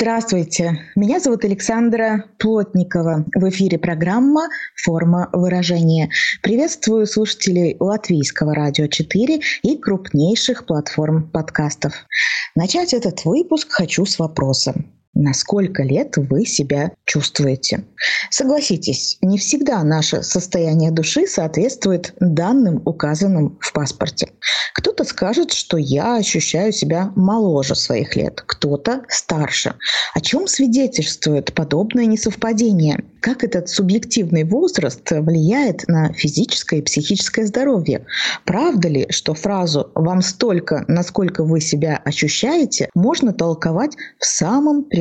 Здравствуйте, 0.00 0.80
меня 0.96 1.20
зовут 1.20 1.44
Александра 1.44 2.24
Плотникова. 2.38 3.26
В 3.34 3.48
эфире 3.50 3.78
программа 3.78 4.48
«Форма 4.74 5.28
выражения». 5.34 6.08
Приветствую 6.42 7.06
слушателей 7.06 7.76
Латвийского 7.78 8.54
радио 8.54 8.86
4 8.86 9.40
и 9.62 9.76
крупнейших 9.76 10.64
платформ 10.64 11.30
подкастов. 11.30 12.06
Начать 12.54 12.94
этот 12.94 13.26
выпуск 13.26 13.72
хочу 13.72 14.06
с 14.06 14.18
вопроса 14.18 14.74
на 15.14 15.34
сколько 15.34 15.82
лет 15.82 16.16
вы 16.16 16.46
себя 16.46 16.92
чувствуете. 17.04 17.84
Согласитесь, 18.30 19.18
не 19.22 19.38
всегда 19.38 19.82
наше 19.82 20.22
состояние 20.22 20.92
души 20.92 21.26
соответствует 21.26 22.14
данным, 22.20 22.80
указанным 22.84 23.58
в 23.60 23.72
паспорте. 23.72 24.28
Кто-то 24.74 25.04
скажет, 25.04 25.52
что 25.52 25.76
я 25.76 26.16
ощущаю 26.16 26.72
себя 26.72 27.12
моложе 27.16 27.74
своих 27.74 28.14
лет, 28.14 28.42
кто-то 28.46 29.02
старше. 29.08 29.74
О 30.14 30.20
чем 30.20 30.46
свидетельствует 30.46 31.52
подобное 31.54 32.06
несовпадение? 32.06 33.04
Как 33.20 33.44
этот 33.44 33.68
субъективный 33.68 34.44
возраст 34.44 35.02
влияет 35.10 35.86
на 35.88 36.12
физическое 36.12 36.78
и 36.78 36.82
психическое 36.82 37.46
здоровье? 37.46 38.06
Правда 38.46 38.88
ли, 38.88 39.06
что 39.10 39.34
фразу 39.34 39.90
«вам 39.94 40.22
столько, 40.22 40.84
насколько 40.88 41.44
вы 41.44 41.60
себя 41.60 42.00
ощущаете» 42.04 42.88
можно 42.94 43.32
толковать 43.32 43.96
в 44.18 44.24
самом 44.24 44.84
прямом 44.84 44.99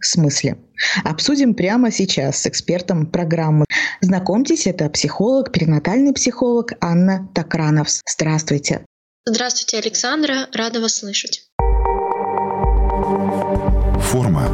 смысле? 0.00 0.58
Обсудим 1.04 1.54
прямо 1.54 1.90
сейчас 1.90 2.42
с 2.42 2.46
экспертом 2.46 3.06
программы. 3.06 3.64
Знакомьтесь, 4.00 4.66
это 4.66 4.88
психолог, 4.90 5.52
перинатальный 5.52 6.12
психолог 6.12 6.72
Анна 6.80 7.28
Такранов. 7.34 7.88
Здравствуйте. 8.06 8.84
Здравствуйте, 9.24 9.78
Александра. 9.78 10.48
Рада 10.52 10.80
вас 10.80 10.94
слышать. 10.96 11.48
Форма 14.00 14.48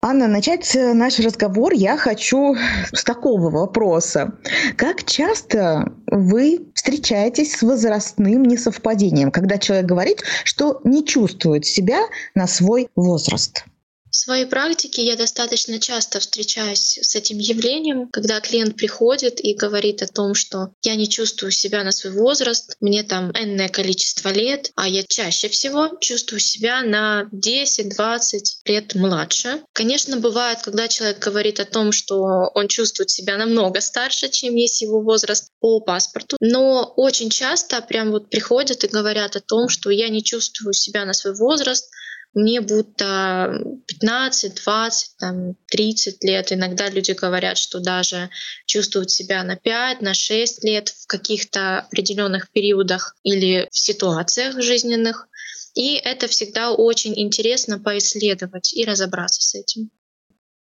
Анна, 0.00 0.28
начать 0.28 0.78
наш 0.94 1.18
разговор 1.18 1.72
я 1.72 1.96
хочу 1.96 2.54
с 2.92 3.02
такого 3.02 3.50
вопроса. 3.50 4.38
Как 4.76 5.02
часто 5.02 5.92
вы 6.06 6.68
встречаетесь 6.72 7.56
с 7.56 7.62
возрастным 7.62 8.44
несовпадением, 8.44 9.32
когда 9.32 9.58
человек 9.58 9.86
говорит, 9.86 10.22
что 10.44 10.80
не 10.84 11.04
чувствует 11.04 11.66
себя 11.66 11.98
на 12.36 12.46
свой 12.46 12.88
возраст? 12.94 13.64
В 14.10 14.16
своей 14.16 14.46
практике 14.46 15.04
я 15.04 15.16
достаточно 15.16 15.78
часто 15.78 16.20
встречаюсь 16.20 16.98
с 17.02 17.14
этим 17.14 17.38
явлением, 17.38 18.08
когда 18.10 18.40
клиент 18.40 18.76
приходит 18.76 19.40
и 19.44 19.54
говорит 19.54 20.02
о 20.02 20.06
том, 20.06 20.34
что 20.34 20.70
я 20.82 20.94
не 20.96 21.08
чувствую 21.08 21.52
себя 21.52 21.84
на 21.84 21.92
свой 21.92 22.14
возраст, 22.14 22.76
мне 22.80 23.02
там 23.02 23.30
энное 23.32 23.68
количество 23.68 24.30
лет, 24.30 24.70
а 24.76 24.88
я 24.88 25.02
чаще 25.06 25.48
всего 25.48 25.90
чувствую 26.00 26.40
себя 26.40 26.82
на 26.82 27.28
10-20 27.34 28.20
лет 28.64 28.94
младше. 28.94 29.62
Конечно, 29.72 30.16
бывает, 30.16 30.60
когда 30.62 30.88
человек 30.88 31.18
говорит 31.18 31.60
о 31.60 31.64
том, 31.64 31.92
что 31.92 32.50
он 32.54 32.68
чувствует 32.68 33.10
себя 33.10 33.36
намного 33.36 33.80
старше, 33.80 34.28
чем 34.28 34.54
есть 34.54 34.80
его 34.80 35.02
возраст 35.02 35.50
по 35.60 35.80
паспорту, 35.80 36.36
но 36.40 36.92
очень 36.96 37.30
часто 37.30 37.82
прям 37.82 38.10
вот 38.10 38.30
приходят 38.30 38.84
и 38.84 38.88
говорят 38.88 39.36
о 39.36 39.40
том, 39.40 39.68
что 39.68 39.90
я 39.90 40.08
не 40.08 40.22
чувствую 40.22 40.72
себя 40.72 41.04
на 41.04 41.12
свой 41.12 41.34
возраст, 41.34 41.90
мне 42.34 42.60
будто 42.60 43.62
15, 43.86 44.54
20, 44.62 45.16
там, 45.18 45.56
30 45.66 46.24
лет. 46.24 46.52
Иногда 46.52 46.88
люди 46.88 47.12
говорят, 47.12 47.58
что 47.58 47.80
даже 47.80 48.30
чувствуют 48.66 49.10
себя 49.10 49.42
на 49.42 49.56
5, 49.56 50.02
на 50.02 50.14
6 50.14 50.64
лет 50.64 50.88
в 50.90 51.06
каких-то 51.06 51.80
определенных 51.80 52.50
периодах 52.50 53.16
или 53.22 53.68
в 53.70 53.78
ситуациях 53.78 54.60
жизненных. 54.60 55.28
И 55.74 55.94
это 55.94 56.28
всегда 56.28 56.72
очень 56.72 57.18
интересно 57.18 57.78
поисследовать 57.78 58.72
и 58.72 58.84
разобраться 58.84 59.42
с 59.42 59.54
этим 59.54 59.90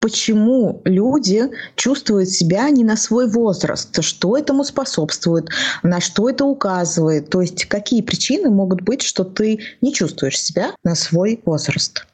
почему 0.05 0.83
люди 0.85 1.49
чувствуют 1.75 2.29
себя 2.29 2.69
не 2.69 2.83
на 2.83 2.95
свой 2.95 3.27
возраст, 3.27 4.03
что 4.03 4.38
этому 4.38 4.63
способствует, 4.63 5.47
на 5.81 5.99
что 5.99 6.29
это 6.29 6.45
указывает, 6.45 7.31
то 7.31 7.41
есть 7.41 7.66
какие 7.66 8.03
причины 8.03 8.51
могут 8.51 8.81
быть, 8.83 9.01
что 9.01 9.23
ты 9.23 9.61
не 9.81 9.91
чувствуешь 9.91 10.39
себя 10.39 10.75
на 10.83 10.93
свой 10.93 11.41
возраст. 11.43 12.05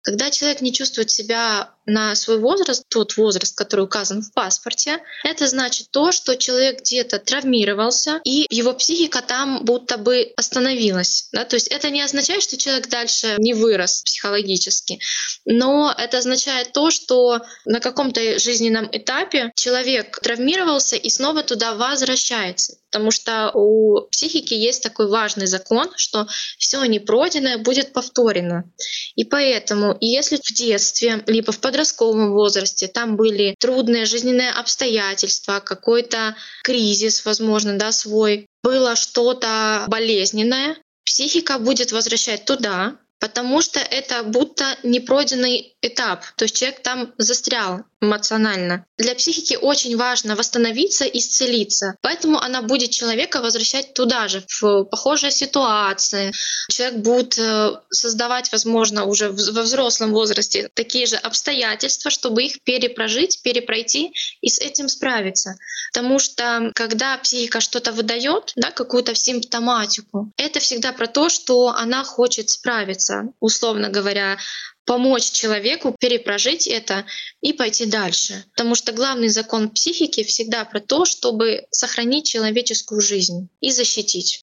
Когда 0.00 0.30
человек 0.30 0.62
не 0.62 0.72
чувствует 0.72 1.10
себя 1.10 1.73
на 1.86 2.14
свой 2.14 2.38
возраст, 2.38 2.84
тот 2.88 3.16
возраст, 3.16 3.56
который 3.56 3.84
указан 3.84 4.22
в 4.22 4.32
паспорте, 4.32 4.98
это 5.24 5.46
значит 5.46 5.90
то, 5.90 6.12
что 6.12 6.36
человек 6.36 6.80
где-то 6.80 7.18
травмировался, 7.18 8.20
и 8.24 8.46
его 8.50 8.72
психика 8.74 9.22
там 9.22 9.64
будто 9.64 9.98
бы 9.98 10.32
остановилась. 10.36 11.28
Да? 11.32 11.44
То 11.44 11.56
есть 11.56 11.68
это 11.68 11.90
не 11.90 12.02
означает, 12.02 12.42
что 12.42 12.56
человек 12.56 12.88
дальше 12.88 13.34
не 13.38 13.54
вырос 13.54 14.02
психологически, 14.02 15.00
но 15.44 15.94
это 15.96 16.18
означает 16.18 16.72
то, 16.72 16.90
что 16.90 17.40
на 17.64 17.80
каком-то 17.80 18.38
жизненном 18.38 18.88
этапе 18.90 19.52
человек 19.56 20.18
травмировался 20.20 20.96
и 20.96 21.10
снова 21.10 21.42
туда 21.42 21.74
возвращается. 21.74 22.76
Потому 22.94 23.10
что 23.10 23.50
у 23.54 24.02
психики 24.12 24.54
есть 24.54 24.80
такой 24.80 25.08
важный 25.08 25.46
закон, 25.46 25.90
что 25.96 26.28
все 26.58 26.84
не 26.84 27.00
пройденное 27.00 27.58
будет 27.58 27.92
повторено. 27.92 28.70
И 29.16 29.24
поэтому, 29.24 29.96
если 30.00 30.36
в 30.36 30.52
детстве, 30.54 31.24
либо 31.26 31.50
в 31.50 31.58
подростковом 31.74 32.30
возрасте 32.32 32.86
там 32.86 33.16
были 33.16 33.56
трудные 33.58 34.04
жизненные 34.04 34.50
обстоятельства, 34.50 35.58
какой-то 35.58 36.36
кризис, 36.62 37.24
возможно, 37.24 37.76
да, 37.76 37.90
свой, 37.90 38.46
было 38.62 38.94
что-то 38.94 39.84
болезненное, 39.88 40.76
психика 41.04 41.58
будет 41.58 41.90
возвращать 41.90 42.44
туда, 42.44 42.96
потому 43.24 43.62
что 43.62 43.80
это 43.80 44.22
будто 44.22 44.76
непройденный 44.82 45.74
этап, 45.80 46.26
то 46.36 46.44
есть 46.44 46.58
человек 46.58 46.82
там 46.82 47.14
застрял, 47.16 47.84
эмоционально. 48.04 48.84
Для 48.98 49.14
психики 49.14 49.58
очень 49.60 49.96
важно 49.96 50.36
восстановиться, 50.36 51.04
исцелиться. 51.04 51.96
Поэтому 52.02 52.38
она 52.38 52.62
будет 52.62 52.90
человека 52.90 53.40
возвращать 53.40 53.94
туда 53.94 54.28
же, 54.28 54.44
в 54.60 54.84
похожие 54.84 55.30
ситуации. 55.30 56.32
Человек 56.70 56.98
будет 56.98 57.38
э, 57.38 57.72
создавать, 57.90 58.52
возможно, 58.52 59.04
уже 59.04 59.30
во 59.30 59.62
взрослом 59.62 60.12
возрасте 60.12 60.68
такие 60.74 61.06
же 61.06 61.16
обстоятельства, 61.16 62.10
чтобы 62.10 62.44
их 62.44 62.62
перепрожить, 62.62 63.42
перепройти 63.42 64.12
и 64.40 64.48
с 64.48 64.58
этим 64.58 64.88
справиться. 64.88 65.56
Потому 65.92 66.18
что 66.18 66.70
когда 66.74 67.16
психика 67.18 67.60
что-то 67.60 67.92
выдает, 67.92 68.52
да, 68.56 68.70
какую-то 68.70 69.14
симптоматику, 69.14 70.32
это 70.36 70.60
всегда 70.60 70.92
про 70.92 71.06
то, 71.06 71.28
что 71.28 71.68
она 71.68 72.04
хочет 72.04 72.50
справиться, 72.50 73.13
условно 73.40 73.90
говоря, 73.90 74.38
помочь 74.84 75.30
человеку 75.30 75.94
перепрожить 75.98 76.66
это 76.66 77.04
и 77.40 77.52
пойти 77.52 77.86
дальше. 77.86 78.44
Потому 78.52 78.74
что 78.74 78.92
главный 78.92 79.28
закон 79.28 79.70
психики 79.70 80.22
всегда 80.24 80.64
про 80.64 80.80
то, 80.80 81.04
чтобы 81.04 81.66
сохранить 81.70 82.26
человеческую 82.26 83.00
жизнь 83.00 83.48
и 83.60 83.70
защитить. 83.70 84.42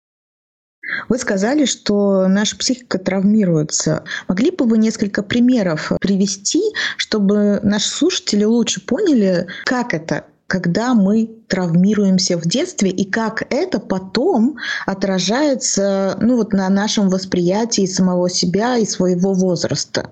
Вы 1.10 1.20
сказали, 1.20 1.66
что 1.66 2.28
наша 2.28 2.58
психика 2.58 2.98
травмируется. 2.98 4.04
Могли 4.28 4.52
бы 4.52 4.66
вы 4.66 4.78
несколько 4.78 5.22
примеров 5.22 5.92
привести, 6.02 6.62
чтобы 6.98 7.60
наши 7.62 7.88
слушатели 7.88 8.44
лучше 8.44 8.81
поняли, 8.81 9.48
как 9.66 9.94
это 9.94 10.26
когда 10.51 10.94
мы 10.94 11.29
травмируемся 11.47 12.38
в 12.38 12.45
детстве 12.45 12.89
и 12.89 13.09
как 13.09 13.44
это 13.53 13.80
потом 13.80 14.57
отражается 14.86 16.18
ну, 16.19 16.36
вот 16.36 16.51
на 16.51 16.68
нашем 16.68 17.07
восприятии 17.07 17.86
самого 17.86 18.30
себя 18.30 18.75
и 18.75 18.86
своего 18.86 19.33
возраста. 19.33 20.12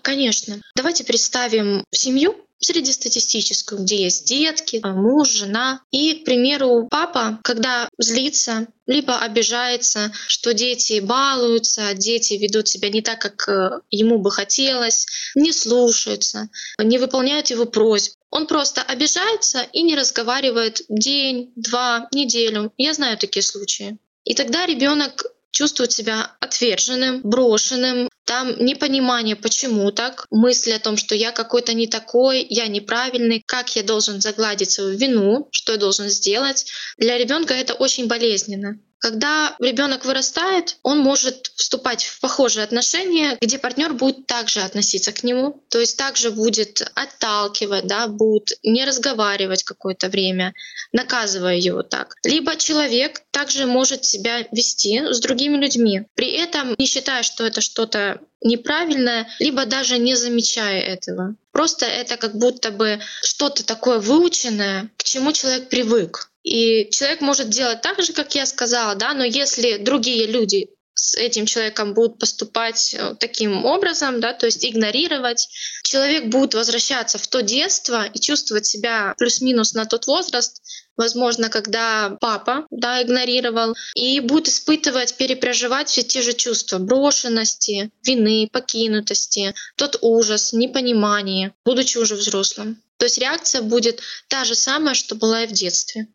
Конечно. 0.00 0.62
Давайте 0.74 1.04
представим 1.04 1.84
семью, 1.90 2.36
среднестатистическую, 2.60 3.82
где 3.82 4.04
есть 4.04 4.26
детки, 4.26 4.80
муж, 4.84 5.30
жена. 5.30 5.80
И, 5.90 6.14
к 6.14 6.24
примеру, 6.24 6.86
папа, 6.90 7.40
когда 7.42 7.88
злится, 7.98 8.66
либо 8.86 9.18
обижается, 9.18 10.12
что 10.26 10.52
дети 10.52 11.00
балуются, 11.00 11.94
дети 11.94 12.34
ведут 12.34 12.68
себя 12.68 12.88
не 12.90 13.02
так, 13.02 13.20
как 13.20 13.48
э, 13.48 13.80
ему 13.90 14.18
бы 14.18 14.30
хотелось, 14.30 15.06
не 15.34 15.52
слушаются, 15.52 16.48
не 16.78 16.98
выполняют 16.98 17.48
его 17.48 17.66
просьб. 17.66 18.14
Он 18.30 18.46
просто 18.46 18.82
обижается 18.82 19.62
и 19.72 19.82
не 19.82 19.96
разговаривает 19.96 20.82
день, 20.88 21.52
два, 21.56 22.08
неделю. 22.12 22.72
Я 22.76 22.94
знаю 22.94 23.16
такие 23.16 23.42
случаи. 23.42 23.98
И 24.24 24.34
тогда 24.34 24.66
ребенок 24.66 25.24
чувствует 25.60 25.92
себя 25.92 26.32
отверженным, 26.40 27.20
брошенным, 27.22 28.08
там 28.24 28.56
непонимание, 28.64 29.36
почему 29.36 29.92
так, 29.92 30.26
мысли 30.30 30.70
о 30.70 30.78
том, 30.78 30.96
что 30.96 31.14
я 31.14 31.32
какой-то 31.32 31.74
не 31.74 31.86
такой, 31.86 32.46
я 32.48 32.66
неправильный, 32.66 33.42
как 33.44 33.76
я 33.76 33.82
должен 33.82 34.22
загладить 34.22 34.70
свою 34.70 34.96
вину, 34.96 35.48
что 35.50 35.72
я 35.72 35.78
должен 35.78 36.08
сделать. 36.08 36.64
Для 36.96 37.18
ребенка 37.18 37.52
это 37.52 37.74
очень 37.74 38.06
болезненно. 38.06 38.78
Когда 39.00 39.56
ребенок 39.58 40.04
вырастает, 40.04 40.76
он 40.82 40.98
может 40.98 41.50
вступать 41.56 42.04
в 42.04 42.20
похожие 42.20 42.64
отношения, 42.64 43.38
где 43.40 43.58
партнер 43.58 43.94
будет 43.94 44.26
также 44.26 44.60
относиться 44.60 45.12
к 45.12 45.24
нему, 45.24 45.62
то 45.70 45.80
есть 45.80 45.96
также 45.96 46.30
будет 46.30 46.82
отталкивать, 46.94 47.86
да, 47.86 48.08
будет 48.08 48.58
не 48.62 48.84
разговаривать 48.84 49.64
какое-то 49.64 50.10
время, 50.10 50.52
наказывая 50.92 51.56
его 51.56 51.82
так. 51.82 52.14
Либо 52.24 52.56
человек 52.56 53.22
также 53.30 53.64
может 53.64 54.04
себя 54.04 54.46
вести 54.52 55.00
с 55.10 55.18
другими 55.20 55.56
людьми, 55.56 56.02
при 56.14 56.32
этом 56.32 56.74
не 56.76 56.84
считая, 56.84 57.22
что 57.22 57.46
это 57.46 57.62
что-то 57.62 58.20
неправильное, 58.42 59.28
либо 59.38 59.64
даже 59.64 59.98
не 59.98 60.14
замечая 60.14 60.80
этого. 60.80 61.36
Просто 61.52 61.86
это 61.86 62.16
как 62.16 62.36
будто 62.36 62.70
бы 62.70 63.00
что-то 63.22 63.64
такое 63.64 63.98
выученное, 63.98 64.90
к 64.96 65.04
чему 65.04 65.32
человек 65.32 65.68
привык. 65.68 66.29
И 66.42 66.88
человек 66.90 67.20
может 67.20 67.50
делать 67.50 67.82
так 67.82 68.02
же, 68.02 68.12
как 68.12 68.34
я 68.34 68.46
сказала, 68.46 68.94
да, 68.94 69.12
но 69.14 69.24
если 69.24 69.76
другие 69.76 70.26
люди 70.26 70.70
с 70.94 71.14
этим 71.14 71.46
человеком 71.46 71.94
будут 71.94 72.18
поступать 72.18 72.94
э, 72.94 73.14
таким 73.18 73.64
образом, 73.64 74.20
да, 74.20 74.34
то 74.34 74.46
есть 74.46 74.64
игнорировать, 74.64 75.48
человек 75.82 76.26
будет 76.26 76.54
возвращаться 76.54 77.16
в 77.16 77.26
то 77.26 77.42
детство 77.42 78.04
и 78.04 78.18
чувствовать 78.18 78.66
себя 78.66 79.14
плюс-минус 79.16 79.72
на 79.72 79.86
тот 79.86 80.06
возраст, 80.06 80.62
возможно, 80.96 81.48
когда 81.48 82.18
папа 82.20 82.66
да, 82.70 83.02
игнорировал, 83.02 83.74
и 83.94 84.20
будет 84.20 84.48
испытывать, 84.48 85.16
перепроживать 85.16 85.88
все 85.88 86.02
те 86.02 86.20
же 86.20 86.34
чувства 86.34 86.78
брошенности, 86.78 87.90
вины, 88.04 88.48
покинутости, 88.52 89.54
тот 89.76 89.98
ужас, 90.02 90.52
непонимание, 90.52 91.54
будучи 91.64 91.96
уже 91.96 92.14
взрослым. 92.14 92.82
То 92.98 93.06
есть 93.06 93.16
реакция 93.16 93.62
будет 93.62 94.00
та 94.28 94.44
же 94.44 94.54
самая, 94.54 94.94
что 94.94 95.14
была 95.14 95.44
и 95.44 95.46
в 95.46 95.52
детстве. 95.52 96.08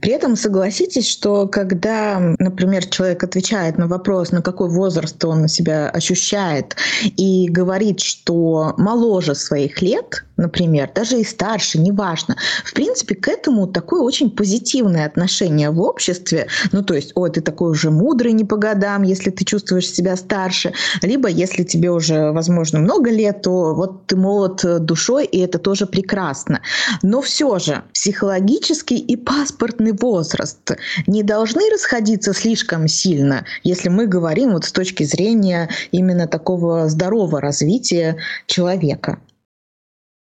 При 0.00 0.12
этом 0.12 0.36
согласитесь, 0.36 1.08
что 1.08 1.48
когда, 1.48 2.20
например, 2.38 2.86
человек 2.86 3.24
отвечает 3.24 3.78
на 3.78 3.88
вопрос, 3.88 4.30
на 4.30 4.42
какой 4.42 4.68
возраст 4.68 5.24
он 5.24 5.48
себя 5.48 5.90
ощущает, 5.90 6.76
и 7.02 7.48
говорит, 7.48 7.98
что 7.98 8.74
моложе 8.76 9.34
своих 9.34 9.82
лет, 9.82 10.24
например, 10.36 10.88
даже 10.94 11.18
и 11.18 11.24
старше, 11.24 11.80
неважно, 11.80 12.36
в 12.64 12.74
принципе, 12.74 13.16
к 13.16 13.26
этому 13.26 13.66
такое 13.66 14.02
очень 14.02 14.30
позитивное 14.30 15.04
отношение 15.04 15.70
в 15.70 15.80
обществе. 15.80 16.46
Ну, 16.70 16.84
то 16.84 16.94
есть, 16.94 17.10
ой, 17.16 17.32
ты 17.32 17.40
такой 17.40 17.72
уже 17.72 17.90
мудрый 17.90 18.32
не 18.34 18.44
по 18.44 18.56
годам, 18.56 19.02
если 19.02 19.30
ты 19.30 19.44
чувствуешь 19.44 19.90
себя 19.90 20.14
старше, 20.14 20.74
либо 21.02 21.28
если 21.28 21.64
тебе 21.64 21.90
уже, 21.90 22.30
возможно, 22.30 22.78
много 22.78 23.10
лет, 23.10 23.42
то 23.42 23.74
вот 23.74 24.06
ты 24.06 24.14
молод 24.14 24.64
душой, 24.84 25.24
и 25.24 25.40
это 25.40 25.58
тоже 25.58 25.86
прекрасно. 25.86 26.60
Но 27.02 27.20
все 27.20 27.58
же 27.58 27.82
психологический 27.92 28.98
и 28.98 29.16
паспортный 29.16 29.87
определенный 29.88 29.98
возраст 29.98 30.70
не 31.06 31.22
должны 31.22 31.70
расходиться 31.70 32.32
слишком 32.32 32.88
сильно, 32.88 33.44
если 33.64 33.88
мы 33.88 34.06
говорим 34.06 34.52
вот 34.52 34.64
с 34.64 34.72
точки 34.72 35.04
зрения 35.04 35.68
именно 35.92 36.26
такого 36.26 36.88
здорового 36.88 37.40
развития 37.40 38.16
человека. 38.46 39.20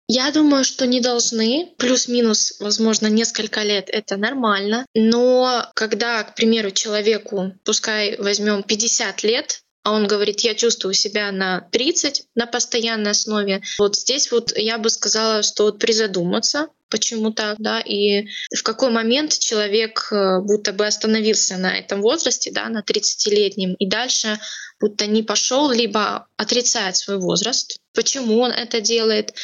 Я 0.08 0.32
думаю, 0.32 0.64
что 0.64 0.86
не 0.86 1.00
должны. 1.00 1.72
Плюс-минус, 1.78 2.54
возможно, 2.58 3.06
несколько 3.06 3.62
лет 3.62 3.88
это 3.88 4.16
нормально. 4.16 4.84
Но 4.94 5.66
когда, 5.74 6.24
к 6.24 6.34
примеру, 6.34 6.72
человеку, 6.72 7.52
пускай 7.64 8.16
возьмем 8.18 8.64
50 8.64 9.22
лет, 9.22 9.60
а 9.84 9.92
он 9.92 10.08
говорит, 10.08 10.40
я 10.40 10.54
чувствую 10.54 10.94
себя 10.94 11.30
на 11.30 11.60
30 11.70 12.24
на 12.34 12.46
постоянной 12.46 13.12
основе. 13.12 13.62
Вот 13.78 13.96
здесь 13.96 14.32
вот 14.32 14.52
я 14.58 14.78
бы 14.78 14.90
сказала, 14.90 15.42
что 15.42 15.64
вот 15.64 15.78
призадуматься, 15.78 16.66
почему 16.90 17.32
так, 17.32 17.56
да, 17.58 17.80
и 17.80 18.26
в 18.54 18.62
какой 18.62 18.90
момент 18.90 19.38
человек 19.38 20.08
э, 20.10 20.40
будто 20.40 20.72
бы 20.72 20.86
остановился 20.86 21.56
на 21.56 21.78
этом 21.78 22.02
возрасте, 22.02 22.50
да, 22.52 22.68
на 22.68 22.82
30-летнем, 22.82 23.74
и 23.74 23.88
дальше 23.88 24.38
будто 24.80 25.06
не 25.06 25.22
пошел, 25.22 25.70
либо 25.70 26.26
отрицает 26.36 26.96
свой 26.96 27.18
возраст, 27.18 27.78
почему 27.94 28.40
он 28.40 28.50
это 28.50 28.80
делает, 28.80 29.34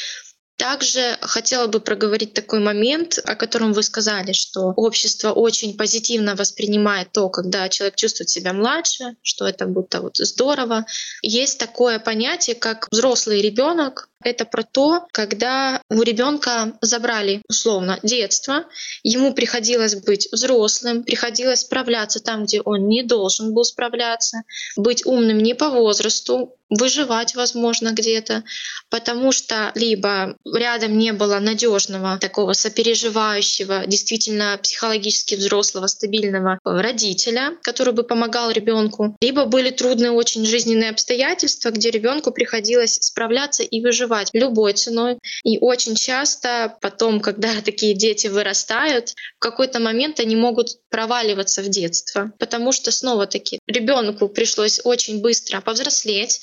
также 0.57 1.17
хотела 1.21 1.67
бы 1.67 1.79
проговорить 1.79 2.33
такой 2.33 2.59
момент, 2.59 3.19
о 3.23 3.35
котором 3.35 3.73
вы 3.73 3.83
сказали, 3.83 4.33
что 4.33 4.73
общество 4.75 5.31
очень 5.31 5.77
позитивно 5.77 6.35
воспринимает 6.35 7.11
то, 7.11 7.29
когда 7.29 7.69
человек 7.69 7.95
чувствует 7.95 8.29
себя 8.29 8.53
младше, 8.53 9.15
что 9.21 9.47
это 9.47 9.65
будто 9.65 10.01
вот 10.01 10.17
здорово. 10.17 10.85
Есть 11.21 11.59
такое 11.59 11.99
понятие, 11.99 12.55
как 12.55 12.87
взрослый 12.91 13.41
ребенок, 13.41 14.09
это 14.23 14.45
про 14.45 14.63
то, 14.63 15.05
когда 15.11 15.81
у 15.89 16.01
ребенка 16.01 16.73
забрали 16.81 17.41
условно 17.47 17.99
детство, 18.01 18.65
ему 19.03 19.33
приходилось 19.33 19.95
быть 19.95 20.27
взрослым, 20.31 21.03
приходилось 21.03 21.61
справляться 21.61 22.19
там, 22.19 22.45
где 22.45 22.61
он 22.61 22.87
не 22.87 23.03
должен 23.03 23.53
был 23.53 23.63
справляться, 23.63 24.41
быть 24.75 25.05
умным 25.05 25.37
не 25.37 25.53
по 25.53 25.69
возрасту, 25.69 26.57
выживать, 26.69 27.35
возможно, 27.35 27.91
где-то, 27.93 28.43
потому 28.89 29.31
что 29.31 29.71
либо 29.75 30.35
рядом 30.55 30.97
не 30.97 31.13
было 31.13 31.39
надежного 31.39 32.17
такого 32.19 32.53
сопереживающего, 32.53 33.85
действительно 33.87 34.59
психологически 34.61 35.35
взрослого, 35.35 35.87
стабильного 35.87 36.59
родителя, 36.63 37.57
который 37.63 37.93
бы 37.93 38.03
помогал 38.03 38.51
ребенку, 38.51 39.15
либо 39.21 39.45
были 39.45 39.69
трудные 39.69 40.11
очень 40.11 40.45
жизненные 40.45 40.89
обстоятельства, 40.89 41.69
где 41.69 41.91
ребенку 41.91 42.31
приходилось 42.31 42.95
справляться 42.95 43.63
и 43.63 43.81
выживать 43.81 44.29
любой 44.33 44.73
ценой. 44.73 45.19
И 45.43 45.57
очень 45.59 45.95
часто 45.95 46.77
потом, 46.81 47.19
когда 47.19 47.61
такие 47.65 47.93
дети 47.93 48.27
вырастают, 48.27 49.13
в 49.37 49.39
какой-то 49.39 49.79
момент 49.79 50.19
они 50.19 50.35
могут 50.35 50.77
проваливаться 50.89 51.61
в 51.61 51.69
детство, 51.69 52.31
потому 52.39 52.71
что 52.71 52.91
снова-таки 52.91 53.59
ребенку 53.67 54.29
пришлось 54.29 54.79
очень 54.83 55.21
быстро 55.21 55.61
повзрослеть, 55.61 56.41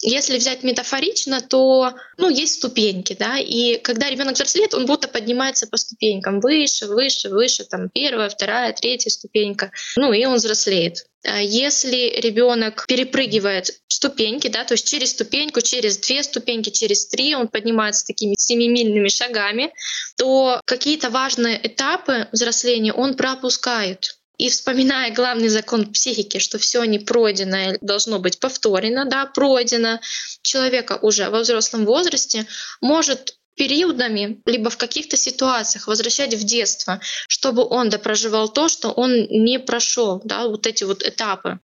если 0.00 0.38
взять 0.38 0.62
метафорично, 0.62 1.40
то 1.40 1.94
ну, 2.16 2.28
есть 2.28 2.54
ступеньки, 2.54 3.16
да, 3.18 3.38
и 3.38 3.78
когда 3.78 4.08
ребенок 4.08 4.34
взрослеет, 4.34 4.74
он 4.74 4.86
будто 4.86 5.08
поднимается 5.08 5.66
по 5.66 5.76
ступенькам 5.76 6.40
выше, 6.40 6.86
выше, 6.86 7.28
выше, 7.28 7.64
там 7.64 7.88
первая, 7.88 8.28
вторая, 8.28 8.72
третья 8.72 9.10
ступенька, 9.10 9.72
ну 9.96 10.12
и 10.12 10.24
он 10.24 10.36
взрослеет. 10.36 11.06
А 11.24 11.42
если 11.42 12.20
ребенок 12.20 12.86
перепрыгивает 12.86 13.80
ступеньки, 13.88 14.46
да, 14.48 14.64
то 14.64 14.74
есть 14.74 14.88
через 14.88 15.10
ступеньку, 15.10 15.60
через 15.60 15.98
две 15.98 16.22
ступеньки, 16.22 16.70
через 16.70 17.08
три, 17.08 17.34
он 17.34 17.48
поднимается 17.48 18.06
такими 18.06 18.34
семимильными 18.38 19.08
шагами, 19.08 19.72
то 20.16 20.60
какие-то 20.64 21.10
важные 21.10 21.58
этапы 21.66 22.28
взросления 22.30 22.92
он 22.92 23.14
пропускает. 23.14 24.17
И 24.38 24.50
вспоминая 24.50 25.12
главный 25.12 25.48
закон 25.48 25.92
психики, 25.92 26.38
что 26.38 26.58
все 26.58 26.84
не 26.84 27.00
пройденное 27.00 27.76
должно 27.80 28.20
быть 28.20 28.38
повторено, 28.38 29.04
да, 29.04 29.26
пройдено, 29.26 30.00
человека 30.42 30.98
уже 31.02 31.28
во 31.28 31.40
взрослом 31.40 31.84
возрасте 31.84 32.46
может 32.80 33.36
периодами, 33.56 34.40
либо 34.46 34.70
в 34.70 34.76
каких-то 34.76 35.16
ситуациях 35.16 35.88
возвращать 35.88 36.34
в 36.34 36.44
детство, 36.44 37.00
чтобы 37.26 37.66
он 37.68 37.90
допроживал 37.90 38.48
то, 38.48 38.68
что 38.68 38.90
он 38.90 39.26
не 39.28 39.58
прошел, 39.58 40.20
да, 40.24 40.46
вот 40.46 40.68
эти 40.68 40.84
вот 40.84 41.02
этапы. 41.02 41.58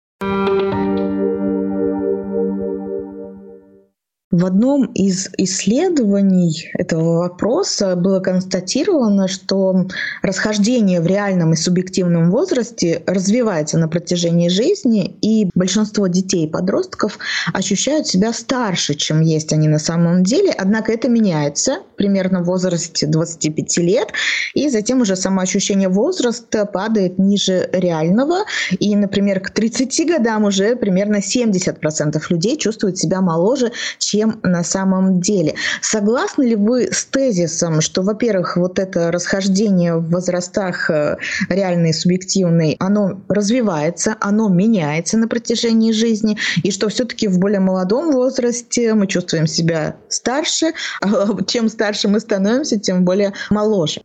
В 4.45 4.47
одном 4.47 4.85
из 4.93 5.31
исследований 5.39 6.71
этого 6.75 7.21
вопроса 7.21 7.97
было 7.97 8.21
констатировано, 8.21 9.27
что 9.27 9.87
расхождение 10.21 11.01
в 11.01 11.07
реальном 11.07 11.55
и 11.55 11.57
субъективном 11.57 12.31
возрасте 12.31 13.03
развивается 13.07 13.79
на 13.79 13.89
протяжении 13.89 14.51
жизни, 14.51 15.17
и 15.23 15.49
большинство 15.55 16.09
детей 16.09 16.45
и 16.45 16.51
подростков 16.51 17.19
ощущают 17.55 18.07
себя 18.07 18.35
старше, 18.35 18.93
чем 18.93 19.23
есть 19.23 19.51
они 19.55 19.67
на 19.67 19.79
самом 19.79 20.25
деле. 20.25 20.51
Однако 20.51 20.93
это 20.93 21.09
меняется 21.09 21.79
примерно 21.97 22.43
в 22.43 22.45
возрасте 22.45 23.07
25 23.07 23.79
лет, 23.79 24.09
и 24.53 24.69
затем 24.69 25.01
уже 25.01 25.17
самоощущение 25.17 25.89
возраста 25.89 26.67
падает 26.67 27.19
ниже 27.19 27.71
реального. 27.73 28.45
И, 28.79 28.95
например, 28.95 29.41
к 29.41 29.49
30 29.49 30.07
годам 30.07 30.45
уже 30.45 30.77
примерно 30.77 31.21
70% 31.21 32.21
людей 32.29 32.59
чувствуют 32.59 32.99
себя 32.99 33.23
моложе, 33.23 33.73
чем 33.99 34.34
на 34.43 34.65
самом 34.65 35.21
деле. 35.21 35.55
Согласны 35.81 36.45
ли 36.45 36.57
вы 36.57 36.89
с 36.91 37.05
тезисом, 37.05 37.81
что, 37.81 38.03
во-первых, 38.03 38.57
вот 38.57 38.79
это 38.79 39.11
расхождение 39.11 39.97
в 39.97 40.11
возрастах 40.11 40.91
э, 40.91 41.17
реальный 41.49 41.91
и 41.91 41.93
субъективный, 41.93 42.77
оно 42.79 43.21
развивается, 43.29 44.17
оно 44.21 44.49
меняется 44.49 45.17
на 45.17 45.29
протяжении 45.29 45.93
жизни, 45.93 46.39
и 46.63 46.71
что 46.71 46.89
все-таки 46.89 47.29
в 47.29 47.39
более 47.39 47.61
молодом 47.61 48.13
возрасте 48.13 48.95
мы 48.95 49.07
чувствуем 49.07 49.47
себя 49.47 49.97
старше, 50.09 50.73
а 51.01 51.43
чем 51.47 51.69
старше 51.69 52.09
мы 52.09 52.21
становимся, 52.21 52.79
тем 52.79 53.05
более 53.05 53.33
моложе? 53.51 54.03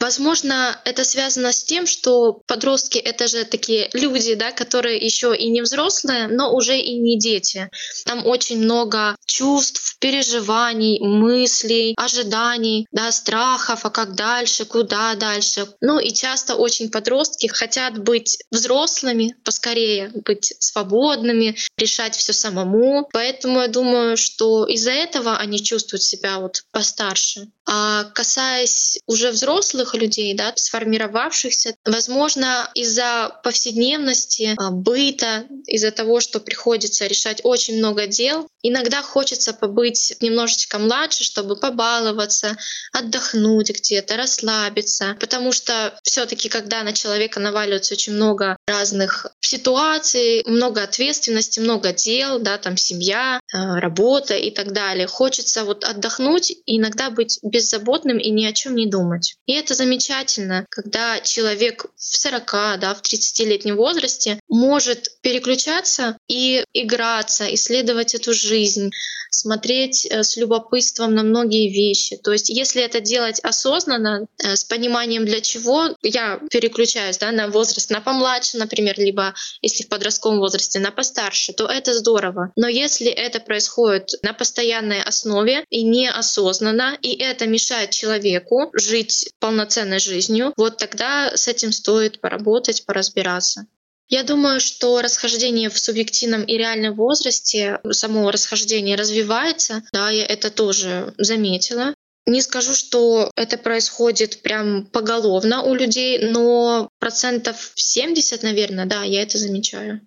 Возможно, 0.00 0.80
это 0.86 1.04
связано 1.04 1.52
с 1.52 1.62
тем, 1.62 1.86
что 1.86 2.32
подростки— 2.46 2.98
это 3.10 3.28
же 3.28 3.44
такие 3.44 3.90
люди, 3.92 4.34
да, 4.34 4.50
которые 4.50 4.96
еще 4.96 5.36
и 5.36 5.50
не 5.50 5.60
взрослые, 5.60 6.26
но 6.26 6.54
уже 6.54 6.78
и 6.78 6.98
не 6.98 7.18
дети. 7.18 7.68
Там 8.06 8.26
очень 8.26 8.58
много 8.62 9.14
чувств, 9.26 9.96
переживаний, 10.00 10.98
мыслей, 11.00 11.94
ожиданий, 11.98 12.86
да, 12.92 13.12
страхов, 13.12 13.84
а 13.84 13.90
как 13.90 14.14
дальше, 14.14 14.64
куда 14.64 15.14
дальше. 15.16 15.68
Ну 15.82 15.98
и 15.98 16.14
часто 16.14 16.54
очень 16.54 16.90
подростки 16.90 17.46
хотят 17.48 17.98
быть 18.02 18.38
взрослыми 18.50 19.36
поскорее, 19.44 20.10
быть 20.24 20.54
свободными, 20.60 21.56
решать 21.76 22.16
все 22.16 22.32
самому. 22.32 23.06
Поэтому 23.12 23.60
я 23.60 23.68
думаю, 23.68 24.16
что 24.16 24.64
из-за 24.64 24.92
этого 24.92 25.36
они 25.36 25.62
чувствуют 25.62 26.02
себя 26.02 26.38
вот 26.38 26.64
постарше. 26.72 27.48
А 27.66 28.04
касаясь 28.04 28.98
уже 29.06 29.30
взрослых 29.30 29.89
людей, 29.94 30.34
да, 30.34 30.52
сформировавшихся, 30.54 31.74
возможно, 31.84 32.70
из-за 32.74 33.40
повседневности, 33.42 34.54
а, 34.58 34.70
быта, 34.70 35.46
из-за 35.66 35.90
того, 35.90 36.20
что 36.20 36.40
приходится 36.40 37.06
решать 37.06 37.40
очень 37.44 37.78
много 37.78 38.06
дел, 38.06 38.46
иногда 38.62 39.02
хочется 39.02 39.52
побыть 39.54 40.14
немножечко 40.20 40.78
младше, 40.78 41.24
чтобы 41.24 41.56
побаловаться, 41.56 42.56
отдохнуть 42.92 43.70
где-то, 43.70 44.16
расслабиться, 44.16 45.16
потому 45.20 45.52
что 45.52 45.98
все 46.02 46.26
таки 46.26 46.48
когда 46.48 46.82
на 46.82 46.92
человека 46.92 47.40
наваливается 47.40 47.94
очень 47.94 48.12
много 48.12 48.56
разных 48.66 49.26
ситуаций, 49.40 50.42
много 50.46 50.82
ответственности, 50.82 51.60
много 51.60 51.92
дел, 51.92 52.38
да, 52.38 52.58
там 52.58 52.76
семья, 52.76 53.40
а, 53.52 53.80
работа 53.80 54.34
и 54.34 54.50
так 54.50 54.72
далее, 54.72 55.06
хочется 55.06 55.64
вот 55.64 55.84
отдохнуть 55.84 56.50
и 56.50 56.78
иногда 56.78 57.10
быть 57.10 57.38
без 57.42 57.70
беззаботным 57.70 58.18
и 58.18 58.30
ни 58.30 58.44
о 58.44 58.52
чем 58.52 58.74
не 58.74 58.86
думать. 58.86 59.36
И 59.46 59.52
это 59.52 59.74
замечательно, 59.80 60.66
когда 60.68 61.20
человек 61.20 61.86
в 61.96 62.16
40, 62.16 62.50
да, 62.78 62.94
в 62.94 63.00
30-летнем 63.00 63.76
возрасте 63.76 64.39
может 64.50 65.20
переключаться 65.22 66.18
и 66.28 66.64
играться, 66.74 67.52
исследовать 67.54 68.14
эту 68.14 68.34
жизнь, 68.34 68.90
смотреть 69.30 70.06
э, 70.06 70.22
с 70.22 70.36
любопытством 70.36 71.14
на 71.14 71.22
многие 71.22 71.72
вещи. 71.72 72.16
То 72.16 72.32
есть 72.32 72.48
если 72.48 72.82
это 72.82 73.00
делать 73.00 73.40
осознанно, 73.40 74.26
э, 74.42 74.56
с 74.56 74.64
пониманием 74.64 75.24
для 75.24 75.40
чего, 75.40 75.96
я 76.02 76.40
переключаюсь 76.50 77.18
да, 77.18 77.30
на 77.30 77.48
возраст, 77.48 77.90
на 77.90 78.00
помладше, 78.00 78.58
например, 78.58 78.98
либо 78.98 79.34
если 79.62 79.84
в 79.84 79.88
подростковом 79.88 80.38
возрасте, 80.38 80.80
на 80.80 80.90
постарше, 80.90 81.52
то 81.52 81.66
это 81.66 81.94
здорово. 81.94 82.52
Но 82.56 82.68
если 82.68 83.10
это 83.10 83.40
происходит 83.40 84.10
на 84.22 84.32
постоянной 84.32 85.02
основе 85.02 85.64
и 85.70 85.82
неосознанно, 85.82 86.98
и 87.00 87.14
это 87.14 87.46
мешает 87.46 87.90
человеку 87.90 88.70
жить 88.74 89.32
полноценной 89.38 90.00
жизнью, 90.00 90.52
вот 90.56 90.76
тогда 90.78 91.36
с 91.36 91.46
этим 91.46 91.72
стоит 91.72 92.20
поработать, 92.20 92.84
поразбираться. 92.84 93.66
Я 94.10 94.24
думаю, 94.24 94.58
что 94.58 95.00
расхождение 95.00 95.70
в 95.70 95.78
субъективном 95.78 96.42
и 96.42 96.58
реальном 96.58 96.96
возрасте, 96.96 97.78
само 97.92 98.32
расхождение 98.32 98.96
развивается, 98.96 99.84
да, 99.92 100.10
я 100.10 100.26
это 100.26 100.50
тоже 100.50 101.14
заметила. 101.16 101.94
Не 102.26 102.42
скажу, 102.42 102.74
что 102.74 103.30
это 103.36 103.56
происходит 103.56 104.42
прям 104.42 104.86
поголовно 104.86 105.62
у 105.62 105.74
людей, 105.74 106.18
но 106.18 106.90
процентов 106.98 107.72
70, 107.76 108.42
наверное, 108.42 108.86
да, 108.86 109.04
я 109.04 109.22
это 109.22 109.38
замечаю. 109.38 110.00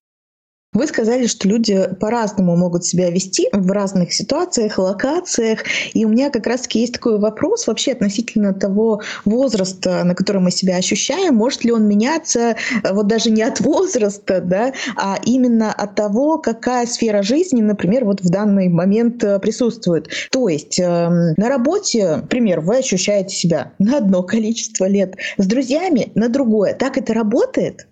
Вы 0.73 0.87
сказали, 0.87 1.27
что 1.27 1.47
люди 1.47 1.87
по-разному 1.99 2.55
могут 2.55 2.83
себя 2.83 3.11
вести 3.11 3.47
в 3.51 3.71
разных 3.71 4.11
ситуациях, 4.11 4.79
локациях. 4.79 5.59
И 5.93 6.03
у 6.03 6.09
меня 6.09 6.31
как 6.31 6.47
раз-таки 6.47 6.79
есть 6.79 6.93
такой 6.93 7.19
вопрос 7.19 7.67
вообще 7.67 7.91
относительно 7.91 8.53
того 8.53 9.01
возраста, 9.23 10.03
на 10.03 10.15
который 10.15 10.41
мы 10.41 10.49
себя 10.49 10.77
ощущаем. 10.77 11.35
Может 11.35 11.63
ли 11.63 11.71
он 11.71 11.87
меняться 11.87 12.55
э, 12.83 12.93
вот 12.93 13.07
даже 13.07 13.29
не 13.29 13.43
от 13.43 13.59
возраста, 13.59 14.41
да, 14.41 14.73
а 14.95 15.19
именно 15.23 15.71
от 15.71 15.95
того, 15.95 16.39
какая 16.39 16.87
сфера 16.87 17.21
жизни, 17.21 17.61
например, 17.61 18.05
вот 18.05 18.21
в 18.21 18.29
данный 18.29 18.67
момент 18.69 19.23
э, 19.23 19.39
присутствует. 19.39 20.09
То 20.31 20.49
есть 20.49 20.79
э, 20.79 20.85
на 21.37 21.49
работе, 21.49 22.17
например, 22.17 22.61
вы 22.61 22.77
ощущаете 22.77 23.35
себя 23.35 23.73
на 23.77 23.97
одно 23.97 24.23
количество 24.33 24.85
лет, 24.85 25.15
с 25.37 25.45
друзьями 25.45 26.11
на 26.15 26.29
другое. 26.29 26.73
Так 26.73 26.97
это 26.97 27.13
работает? 27.13 27.87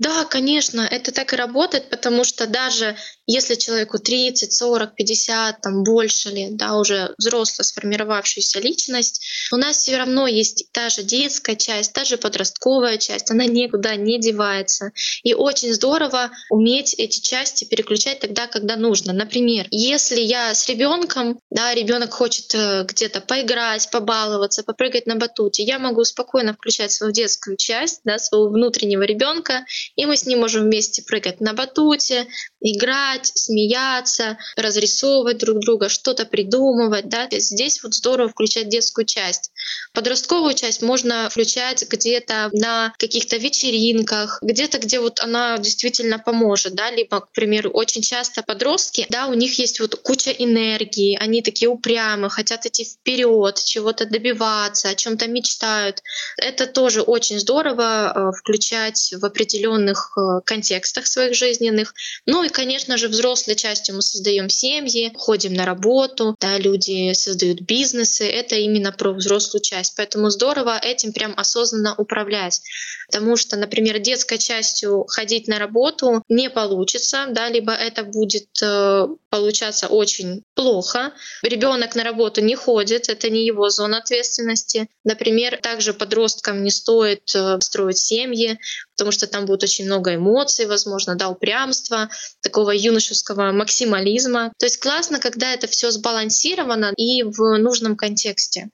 Да, 0.00 0.24
конечно, 0.24 0.80
это 0.80 1.12
так 1.12 1.34
и 1.34 1.36
работает, 1.36 1.90
потому 1.90 2.24
что 2.24 2.46
даже 2.46 2.96
если 3.26 3.54
человеку 3.54 3.98
30, 3.98 4.50
40, 4.50 4.94
50, 4.94 5.60
там 5.60 5.84
больше 5.84 6.30
лет, 6.30 6.56
да, 6.56 6.78
уже 6.78 7.14
взрослая 7.18 7.64
сформировавшаяся 7.64 8.60
личность, 8.60 9.22
у 9.52 9.56
нас 9.56 9.76
все 9.76 9.98
равно 9.98 10.26
есть 10.26 10.72
та 10.72 10.88
же 10.88 11.02
детская 11.02 11.54
часть, 11.54 11.92
та 11.92 12.04
же 12.04 12.16
подростковая 12.16 12.96
часть, 12.96 13.30
она 13.30 13.44
никуда 13.44 13.94
не 13.94 14.18
девается. 14.18 14.92
И 15.22 15.34
очень 15.34 15.74
здорово 15.74 16.30
уметь 16.48 16.94
эти 16.94 17.20
части 17.20 17.66
переключать 17.66 18.20
тогда, 18.20 18.46
когда 18.46 18.76
нужно. 18.76 19.12
Например, 19.12 19.66
если 19.70 20.20
я 20.20 20.54
с 20.54 20.66
ребенком, 20.66 21.38
да, 21.50 21.74
ребенок 21.74 22.14
хочет 22.14 22.54
э, 22.54 22.84
где-то 22.88 23.20
поиграть, 23.20 23.90
побаловаться, 23.90 24.62
попрыгать 24.62 25.06
на 25.06 25.16
батуте, 25.16 25.62
я 25.62 25.78
могу 25.78 26.04
спокойно 26.04 26.54
включать 26.54 26.90
свою 26.90 27.12
детскую 27.12 27.58
часть, 27.58 28.00
да, 28.04 28.18
своего 28.18 28.48
внутреннего 28.48 29.02
ребенка 29.02 29.66
и 29.96 30.06
мы 30.06 30.16
с 30.16 30.26
ним 30.26 30.40
можем 30.40 30.64
вместе 30.64 31.02
прыгать 31.02 31.40
на 31.40 31.52
батуте, 31.52 32.26
играть, 32.60 33.32
смеяться, 33.34 34.38
разрисовывать 34.56 35.38
друг 35.38 35.60
друга, 35.60 35.88
что-то 35.88 36.26
придумывать. 36.26 37.08
Да? 37.08 37.28
Здесь 37.30 37.82
вот 37.82 37.94
здорово 37.94 38.28
включать 38.28 38.68
детскую 38.68 39.06
часть. 39.06 39.50
Подростковую 39.92 40.54
часть 40.54 40.82
можно 40.82 41.28
включать 41.30 41.84
где-то 41.88 42.50
на 42.52 42.92
каких-то 42.98 43.36
вечеринках, 43.36 44.38
где-то, 44.40 44.78
где 44.78 45.00
вот 45.00 45.20
она 45.20 45.58
действительно 45.58 46.18
поможет, 46.18 46.74
да, 46.74 46.90
либо, 46.90 47.20
к 47.20 47.32
примеру, 47.32 47.70
очень 47.70 48.02
часто 48.02 48.42
подростки, 48.42 49.06
да, 49.10 49.26
у 49.26 49.34
них 49.34 49.58
есть 49.58 49.80
вот 49.80 49.96
куча 49.96 50.30
энергии, 50.30 51.16
они 51.20 51.42
такие 51.42 51.68
упрямые, 51.68 52.30
хотят 52.30 52.66
идти 52.66 52.84
вперед, 52.84 53.60
чего-то 53.64 54.06
добиваться, 54.06 54.90
о 54.90 54.94
чем-то 54.94 55.26
мечтают. 55.26 56.02
Это 56.36 56.66
тоже 56.66 57.02
очень 57.02 57.40
здорово 57.40 58.12
э, 58.14 58.38
включать 58.38 59.12
в 59.20 59.24
определенных 59.24 60.16
э, 60.16 60.40
контекстах 60.44 61.06
своих 61.06 61.34
жизненных. 61.34 61.94
Ну 62.26 62.44
и, 62.44 62.48
конечно 62.48 62.96
же, 62.96 63.08
взрослой 63.08 63.56
частью 63.56 63.96
мы 63.96 64.02
создаем 64.02 64.48
семьи, 64.48 65.12
ходим 65.16 65.54
на 65.54 65.64
работу, 65.64 66.36
да, 66.40 66.58
люди 66.58 67.12
создают 67.14 67.60
бизнесы. 67.62 68.24
Это 68.24 68.54
именно 68.54 68.92
про 68.92 69.12
взрослую 69.12 69.49
часть. 69.58 69.96
Поэтому 69.96 70.30
здорово 70.30 70.78
этим 70.78 71.12
прям 71.12 71.34
осознанно 71.36 71.94
управлять. 71.96 72.62
Потому 73.10 73.36
что, 73.36 73.56
например, 73.56 73.98
детской 73.98 74.38
частью 74.38 75.04
ходить 75.08 75.48
на 75.48 75.58
работу 75.58 76.22
не 76.28 76.48
получится, 76.48 77.26
да, 77.30 77.48
либо 77.48 77.72
это 77.72 78.04
будет 78.04 78.48
э, 78.62 79.08
получаться 79.30 79.88
очень 79.88 80.44
плохо. 80.54 81.12
Ребенок 81.42 81.94
на 81.94 82.04
работу 82.04 82.40
не 82.40 82.54
ходит, 82.54 83.08
это 83.08 83.30
не 83.30 83.44
его 83.44 83.68
зона 83.70 83.98
ответственности. 83.98 84.88
Например, 85.04 85.58
также 85.60 85.92
подросткам 85.92 86.62
не 86.62 86.70
стоит 86.70 87.34
э, 87.34 87.60
строить 87.60 87.98
семьи, 87.98 88.58
потому 88.96 89.12
что 89.12 89.26
там 89.26 89.46
будет 89.46 89.62
очень 89.62 89.86
много 89.86 90.14
эмоций, 90.14 90.66
возможно, 90.66 91.16
да, 91.16 91.28
упрямства, 91.30 92.10
такого 92.42 92.70
юношеского 92.70 93.50
максимализма. 93.52 94.52
То 94.58 94.66
есть 94.66 94.78
классно, 94.78 95.18
когда 95.18 95.52
это 95.52 95.66
все 95.66 95.90
сбалансировано 95.90 96.92
и 96.96 97.22
в 97.22 97.58
нужном 97.58 97.96
контексте. 97.96 98.68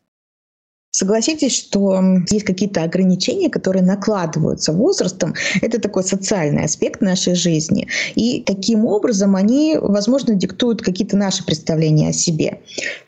Согласитесь, 0.99 1.55
что 1.55 2.03
есть 2.31 2.47
какие-то 2.47 2.83
ограничения, 2.83 3.50
которые 3.50 3.83
накладываются 3.83 4.73
возрастом. 4.73 5.35
Это 5.61 5.79
такой 5.79 6.03
социальный 6.05 6.65
аспект 6.65 7.03
нашей 7.03 7.35
жизни. 7.35 7.87
И 8.15 8.43
таким 8.47 8.87
образом 8.87 9.37
они, 9.37 9.76
возможно, 9.79 10.35
диктуют 10.35 10.81
какие-то 10.81 11.19
наши 11.19 11.45
представления 11.45 12.09
о 12.09 12.12
себе. 12.15 12.61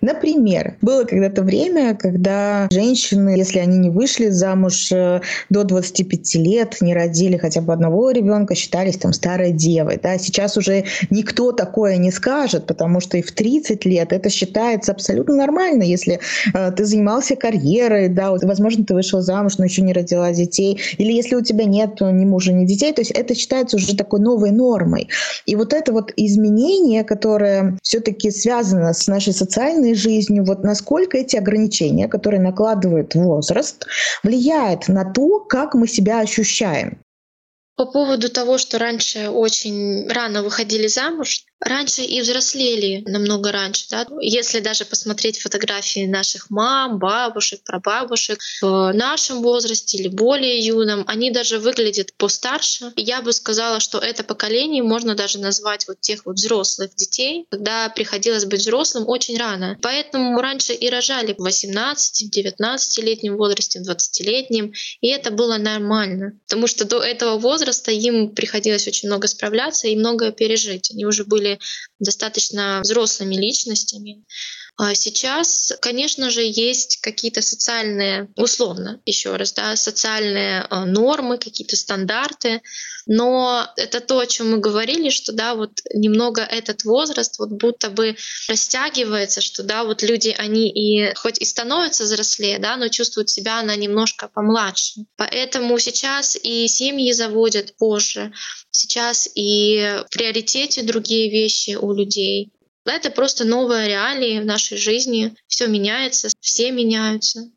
Например, 0.03 0.77
было 0.83 1.05
когда-то 1.05 1.43
время, 1.43 1.95
когда 1.95 2.69
женщины, 2.71 3.31
если 3.31 3.59
они 3.59 3.79
не 3.79 3.89
вышли 3.89 4.29
замуж 4.29 4.93
э, 4.93 5.23
до 5.49 5.65
25 5.65 6.35
лет, 6.35 6.77
не 6.83 6.93
родили 6.93 7.39
хотя 7.39 7.63
бы 7.63 7.73
одного 7.73 8.11
ребенка, 8.11 8.55
считались 8.55 8.99
там 8.99 9.15
старой 9.15 9.53
девой. 9.53 9.99
Да? 10.03 10.19
Сейчас 10.19 10.59
уже 10.59 10.85
никто 11.09 11.53
такое 11.53 11.97
не 11.97 12.11
скажет, 12.11 12.67
потому 12.67 13.01
что 13.01 13.17
и 13.17 13.23
в 13.23 13.33
30 13.33 13.87
лет 13.87 14.13
это 14.13 14.29
считается 14.29 14.93
абсолютно 14.93 15.37
нормально, 15.37 15.85
если 15.85 16.21
э, 16.53 16.71
ты 16.73 16.85
занимался 16.85 17.35
карьерой, 17.35 17.78
карьерой, 17.79 18.09
да, 18.09 18.33
возможно, 18.33 18.85
ты 18.85 18.95
вышел 18.95 19.21
замуж, 19.21 19.59
но 19.59 19.65
еще 19.65 19.83
не 19.83 19.93
родила 19.93 20.33
детей, 20.33 20.81
или 20.99 21.13
если 21.13 21.37
у 21.37 21.43
тебя 21.43 21.65
нет 21.65 22.01
ни 22.01 22.25
мужа, 22.25 22.53
ни 22.53 22.67
детей, 22.67 22.93
то 22.93 23.01
есть 23.01 23.11
это 23.13 23.35
считается 23.35 23.77
уже 23.77 23.97
такой 23.97 24.21
новой 24.21 24.51
нормой. 24.51 25.09
И 25.47 25.57
вот 25.57 25.73
это 25.73 25.93
вот 25.93 26.13
изменение, 26.17 27.05
которое 27.05 27.79
все-таки 27.83 28.31
связано 28.31 28.93
с 28.93 29.07
нашей 29.09 29.33
социальной 29.33 29.95
жизнью, 29.95 30.45
вот 30.45 30.65
насколько 30.65 31.19
эти 31.19 31.37
ограничения, 31.37 32.09
которые 32.09 32.41
накладывает 32.41 33.15
возраст, 33.15 33.87
влияет 34.23 34.89
на 34.89 35.05
то, 35.05 35.41
как 35.41 35.75
мы 35.75 35.89
себя 35.89 36.21
ощущаем. 36.21 36.99
По 37.77 37.87
поводу 37.87 38.29
того, 38.29 38.59
что 38.59 38.79
раньше 38.79 39.29
очень 39.29 40.09
рано 40.09 40.43
выходили 40.43 40.89
замуж, 40.89 41.45
раньше 41.61 42.03
и 42.03 42.21
взрослели 42.21 43.03
намного 43.07 43.53
раньше. 43.53 43.87
Да? 43.91 44.07
Если 44.21 44.61
даже 44.61 44.85
посмотреть 44.85 45.41
фотографии 45.41 46.07
наших 46.07 46.51
мам, 46.51 46.99
бабушек, 46.99 47.61
прабабушек 47.65 48.41
в 48.61 48.93
нашем 48.93 49.43
возрасте 49.43 49.99
или 49.99 50.09
более 50.09 50.59
юном, 50.59 51.05
они 51.07 51.31
даже 51.31 51.59
выглядят 51.59 52.13
постарше. 52.15 52.93
Я 52.97 53.23
бы 53.23 53.33
сказала, 53.33 53.81
что 53.81 53.99
это 53.99 54.25
поколение 54.25 54.83
можно 54.83 55.15
даже 55.15 55.39
назвать 55.39 55.87
вот 55.89 56.01
тех 56.01 56.27
вот 56.27 56.37
взрослых 56.37 56.95
детей, 56.95 57.47
когда 57.51 57.89
приходилось 57.89 58.45
быть 58.45 58.61
взрослым 58.61 59.09
очень 59.09 59.39
рано. 59.39 59.79
Поэтому 59.83 60.41
раньше 60.41 60.73
и 60.73 60.89
рожали 60.89 61.35
в 61.37 61.43
18, 61.43 62.37
19-летнем 62.37 63.37
возрасте, 63.37 63.81
в 63.81 63.89
20-летнем, 63.89 64.73
и 65.01 65.09
это 65.09 65.31
было 65.31 65.57
нормально. 65.57 66.33
Потому 66.47 66.67
что 66.67 66.85
до 66.85 67.03
этого 67.03 67.39
возраста 67.39 67.91
им 67.91 68.31
приходилось 68.31 68.87
очень 68.87 69.09
много 69.09 69.27
справляться 69.27 69.89
и 69.89 69.97
многое 69.97 70.33
пережить. 70.33 70.91
Они 70.91 71.05
уже 71.05 71.25
были 71.25 71.48
были 71.49 71.59
достаточно 71.99 72.81
взрослыми 72.83 73.35
личностями. 73.37 74.25
А 74.81 74.95
сейчас, 74.95 75.73
конечно 75.81 76.31
же, 76.31 76.43
есть 76.45 76.99
какие-то 77.01 77.43
социальные, 77.43 78.29
условно, 78.37 79.01
еще 79.07 79.35
раз, 79.35 79.53
да, 79.53 79.75
социальные 79.75 80.65
а, 80.71 80.87
нормы, 80.87 81.37
какие-то 81.37 81.75
стандарты, 81.75 82.63
но 83.07 83.67
это 83.77 83.99
то, 84.01 84.21
о 84.21 84.27
чем 84.27 84.53
мы 84.53 84.59
говорили, 84.59 85.11
что 85.11 85.33
да, 85.33 85.57
вот 85.57 85.73
немного 85.93 86.43
этот 86.43 86.85
возраст 86.85 87.41
вот 87.41 87.51
будто 87.51 87.91
бы 87.91 88.17
растягивается, 88.49 89.41
что 89.41 89.65
да, 89.65 89.83
вот 89.83 90.05
люди, 90.05 90.33
они 90.39 90.71
и 90.71 91.13
хоть 91.17 91.41
и 91.41 91.45
становятся 91.45 92.05
взрослее, 92.05 92.61
да, 92.61 92.77
но 92.77 92.87
чувствуют 92.89 93.31
себя 93.31 93.61
на 93.63 93.75
немножко 93.75 94.29
помладше. 94.29 95.07
Поэтому 95.17 95.77
сейчас 95.81 96.37
и 96.41 96.69
семьи 96.69 97.11
заводят 97.11 97.77
позже, 97.79 98.33
сейчас 98.71 99.29
и 99.35 100.03
в 100.07 100.17
приоритете 100.17 100.85
другие 100.85 101.31
вещи 101.31 101.75
у 101.75 101.93
людей. 101.93 102.53
Это 102.89 103.11
просто 103.11 103.45
новые 103.45 103.89
реалии 103.89 104.41
в 104.41 104.47
нашей 104.47 104.79
жизни. 104.79 105.35
Все 105.47 105.67
меняется, 105.67 106.29
все 106.41 106.71
меняются. 106.71 107.51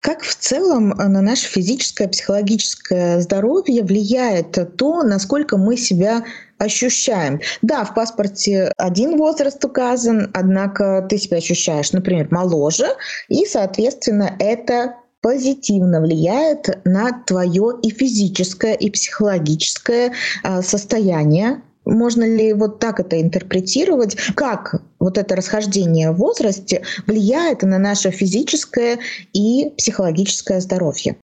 Как 0.00 0.22
в 0.22 0.36
целом 0.36 0.90
на 0.90 1.20
наше 1.20 1.48
физическое, 1.48 2.08
психологическое 2.08 3.20
здоровье 3.20 3.82
влияет 3.82 4.56
то, 4.78 5.02
насколько 5.02 5.56
мы 5.56 5.76
себя 5.76 6.24
ощущаем. 6.58 7.40
Да, 7.60 7.84
в 7.84 7.92
паспорте 7.92 8.72
один 8.76 9.16
возраст 9.16 9.62
указан, 9.64 10.30
однако 10.32 11.04
ты 11.10 11.18
себя 11.18 11.38
ощущаешь, 11.38 11.92
например, 11.92 12.28
моложе, 12.30 12.86
и, 13.28 13.44
соответственно, 13.46 14.36
это 14.38 14.94
позитивно 15.26 16.00
влияет 16.00 16.78
на 16.84 17.10
твое 17.10 17.72
и 17.82 17.90
физическое, 17.90 18.74
и 18.74 18.90
психологическое 18.90 20.12
а, 20.44 20.62
состояние. 20.62 21.62
Можно 21.84 22.22
ли 22.22 22.52
вот 22.52 22.78
так 22.78 23.00
это 23.00 23.20
интерпретировать? 23.20 24.16
Как 24.36 24.80
вот 25.00 25.18
это 25.18 25.34
расхождение 25.34 26.12
в 26.12 26.18
возрасте 26.18 26.82
влияет 27.08 27.62
на 27.62 27.78
наше 27.78 28.12
физическое 28.12 29.00
и 29.32 29.72
психологическое 29.76 30.60
здоровье? 30.60 31.16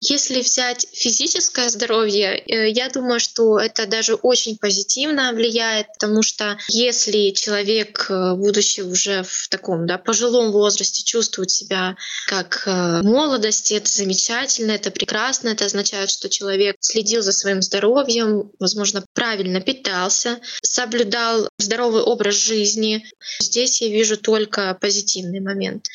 Если 0.00 0.42
взять 0.42 0.86
физическое 0.92 1.70
здоровье, 1.70 2.36
э, 2.36 2.70
я 2.70 2.90
думаю, 2.90 3.18
что 3.18 3.58
это 3.58 3.86
даже 3.86 4.14
очень 4.14 4.58
позитивно 4.58 5.32
влияет, 5.32 5.86
потому 5.98 6.22
что 6.22 6.58
если 6.68 7.30
человек, 7.30 8.06
э, 8.10 8.34
будучи 8.34 8.82
уже 8.82 9.22
в 9.22 9.48
таком 9.48 9.86
да, 9.86 9.96
пожилом 9.96 10.52
возрасте, 10.52 11.02
чувствует 11.02 11.50
себя 11.50 11.96
как 12.26 12.64
э, 12.66 13.00
в 13.00 13.04
молодости, 13.04 13.72
это 13.72 13.88
замечательно, 13.90 14.72
это 14.72 14.90
прекрасно, 14.90 15.48
это 15.48 15.64
означает, 15.64 16.10
что 16.10 16.28
человек 16.28 16.76
следил 16.80 17.22
за 17.22 17.32
своим 17.32 17.62
здоровьем, 17.62 18.50
возможно, 18.58 19.02
правильно 19.14 19.62
питался, 19.62 20.40
соблюдал 20.62 21.48
здоровый 21.58 22.02
образ 22.02 22.34
жизни. 22.34 23.06
Здесь 23.40 23.80
я 23.80 23.88
вижу 23.88 24.18
только 24.18 24.76
позитивный 24.78 25.40
момент. 25.40 25.86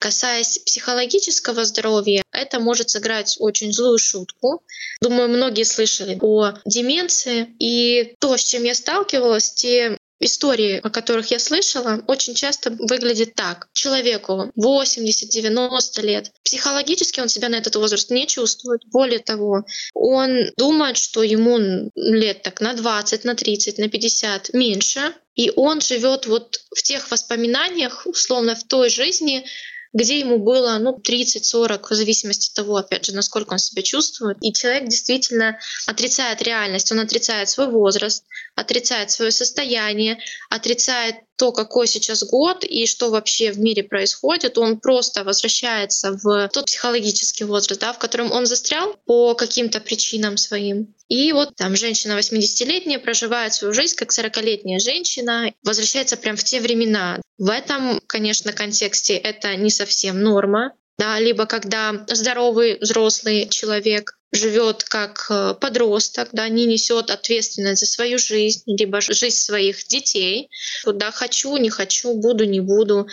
Касаясь 0.00 0.58
психологического 0.64 1.66
здоровья, 1.66 2.22
это 2.32 2.58
может 2.58 2.88
сыграть 2.88 3.36
очень 3.38 3.70
злую 3.70 3.98
шутку. 3.98 4.64
Думаю, 5.02 5.28
многие 5.28 5.64
слышали 5.64 6.18
о 6.22 6.54
деменции. 6.64 7.54
И 7.58 8.16
то, 8.18 8.34
с 8.38 8.42
чем 8.42 8.64
я 8.64 8.74
сталкивалась, 8.74 9.52
те 9.52 9.98
истории, 10.18 10.80
о 10.82 10.88
которых 10.88 11.30
я 11.30 11.38
слышала, 11.38 12.02
очень 12.06 12.34
часто 12.34 12.70
выглядит 12.70 13.34
так. 13.34 13.68
Человеку 13.74 14.50
80-90 14.58 16.02
лет. 16.02 16.32
Психологически 16.44 17.20
он 17.20 17.28
себя 17.28 17.50
на 17.50 17.56
этот 17.56 17.76
возраст 17.76 18.10
не 18.10 18.26
чувствует. 18.26 18.80
Более 18.86 19.18
того, 19.18 19.64
он 19.92 20.46
думает, 20.56 20.96
что 20.96 21.22
ему 21.22 21.90
лет 21.94 22.42
так 22.42 22.62
на 22.62 22.72
20, 22.72 23.24
на 23.24 23.34
30, 23.34 23.76
на 23.76 23.90
50 23.90 24.54
меньше. 24.54 25.14
И 25.34 25.52
он 25.56 25.82
живет 25.82 26.26
вот 26.26 26.60
в 26.74 26.82
тех 26.82 27.10
воспоминаниях, 27.10 28.06
условно, 28.06 28.54
в 28.54 28.64
той 28.64 28.88
жизни, 28.88 29.44
где 29.92 30.20
ему 30.20 30.38
было 30.38 30.78
ну, 30.78 30.96
30-40, 30.96 31.86
в 31.88 31.94
зависимости 31.94 32.50
от 32.50 32.54
того, 32.54 32.76
опять 32.76 33.06
же, 33.06 33.14
насколько 33.14 33.52
он 33.52 33.58
себя 33.58 33.82
чувствует. 33.82 34.38
И 34.40 34.52
человек 34.52 34.88
действительно 34.88 35.58
отрицает 35.86 36.42
реальность, 36.42 36.92
он 36.92 37.00
отрицает 37.00 37.48
свой 37.48 37.68
возраст, 37.70 38.24
отрицает 38.60 39.10
свое 39.10 39.30
состояние, 39.30 40.18
отрицает 40.48 41.16
то, 41.36 41.52
какой 41.52 41.86
сейчас 41.86 42.22
год 42.22 42.64
и 42.64 42.86
что 42.86 43.10
вообще 43.10 43.50
в 43.50 43.58
мире 43.58 43.82
происходит, 43.82 44.58
он 44.58 44.78
просто 44.78 45.24
возвращается 45.24 46.12
в 46.12 46.48
тот 46.52 46.66
психологический 46.66 47.44
возраст, 47.44 47.80
да, 47.80 47.94
в 47.94 47.98
котором 47.98 48.30
он 48.30 48.44
застрял 48.44 48.94
по 49.06 49.34
каким-то 49.34 49.80
причинам 49.80 50.36
своим. 50.36 50.94
И 51.08 51.32
вот 51.32 51.56
там 51.56 51.76
женщина 51.76 52.18
80-летняя 52.18 52.98
проживает 52.98 53.54
свою 53.54 53.72
жизнь 53.72 53.96
как 53.96 54.10
40-летняя 54.10 54.78
женщина, 54.78 55.50
возвращается 55.64 56.16
прям 56.16 56.36
в 56.36 56.44
те 56.44 56.60
времена. 56.60 57.20
В 57.38 57.48
этом, 57.48 58.00
конечно, 58.06 58.52
контексте 58.52 59.14
это 59.14 59.56
не 59.56 59.70
совсем 59.70 60.22
норма, 60.22 60.74
да, 61.00 61.18
либо 61.18 61.46
когда 61.46 62.04
здоровый 62.08 62.78
взрослый 62.78 63.48
человек 63.48 64.18
живет 64.32 64.84
как 64.84 65.26
э, 65.30 65.54
подросток, 65.58 66.28
да, 66.32 66.46
не 66.48 66.66
несет 66.66 67.10
ответственность 67.10 67.80
за 67.80 67.86
свою 67.86 68.18
жизнь, 68.18 68.62
либо 68.66 69.00
жизнь 69.00 69.36
своих 69.36 69.86
детей. 69.88 70.50
Куда 70.84 71.10
хочу, 71.10 71.56
не 71.56 71.70
хочу, 71.70 72.14
буду, 72.14 72.44
не 72.44 72.60
буду. 72.60 73.08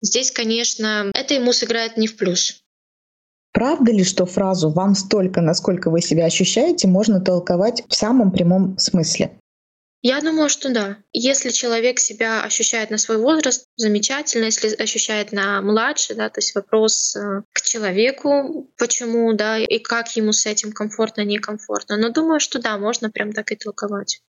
Здесь, 0.00 0.30
конечно, 0.30 1.10
это 1.14 1.34
ему 1.34 1.52
сыграет 1.52 1.96
не 1.96 2.06
в 2.06 2.16
плюс. 2.16 2.62
Правда 3.52 3.90
ли, 3.90 4.04
что 4.04 4.24
фразу 4.24 4.70
«вам 4.70 4.94
столько, 4.94 5.40
насколько 5.40 5.90
вы 5.90 6.00
себя 6.00 6.26
ощущаете» 6.26 6.86
можно 6.86 7.20
толковать 7.20 7.82
в 7.88 7.94
самом 7.94 8.30
прямом 8.30 8.78
смысле? 8.78 9.32
Я 10.02 10.20
думаю, 10.20 10.48
что 10.48 10.72
да. 10.72 10.98
Если 11.12 11.50
человек 11.50 12.00
себя 12.00 12.42
ощущает 12.42 12.90
на 12.90 12.98
свой 12.98 13.18
возраст, 13.18 13.68
замечательно. 13.76 14.46
Если 14.46 14.74
ощущает 14.74 15.30
на 15.30 15.62
младший, 15.62 16.16
да, 16.16 16.28
то 16.28 16.38
есть 16.38 16.56
вопрос 16.56 17.14
э, 17.14 17.42
к 17.52 17.62
человеку, 17.62 18.68
почему, 18.76 19.32
да, 19.32 19.58
и 19.58 19.78
как 19.78 20.16
ему 20.16 20.32
с 20.32 20.44
этим 20.44 20.72
комфортно, 20.72 21.22
некомфортно. 21.22 21.96
Но 21.96 22.10
думаю, 22.10 22.40
что 22.40 22.60
да, 22.60 22.76
можно 22.78 23.10
прям 23.10 23.32
так 23.32 23.52
и 23.52 23.56
толковать. 23.56 24.20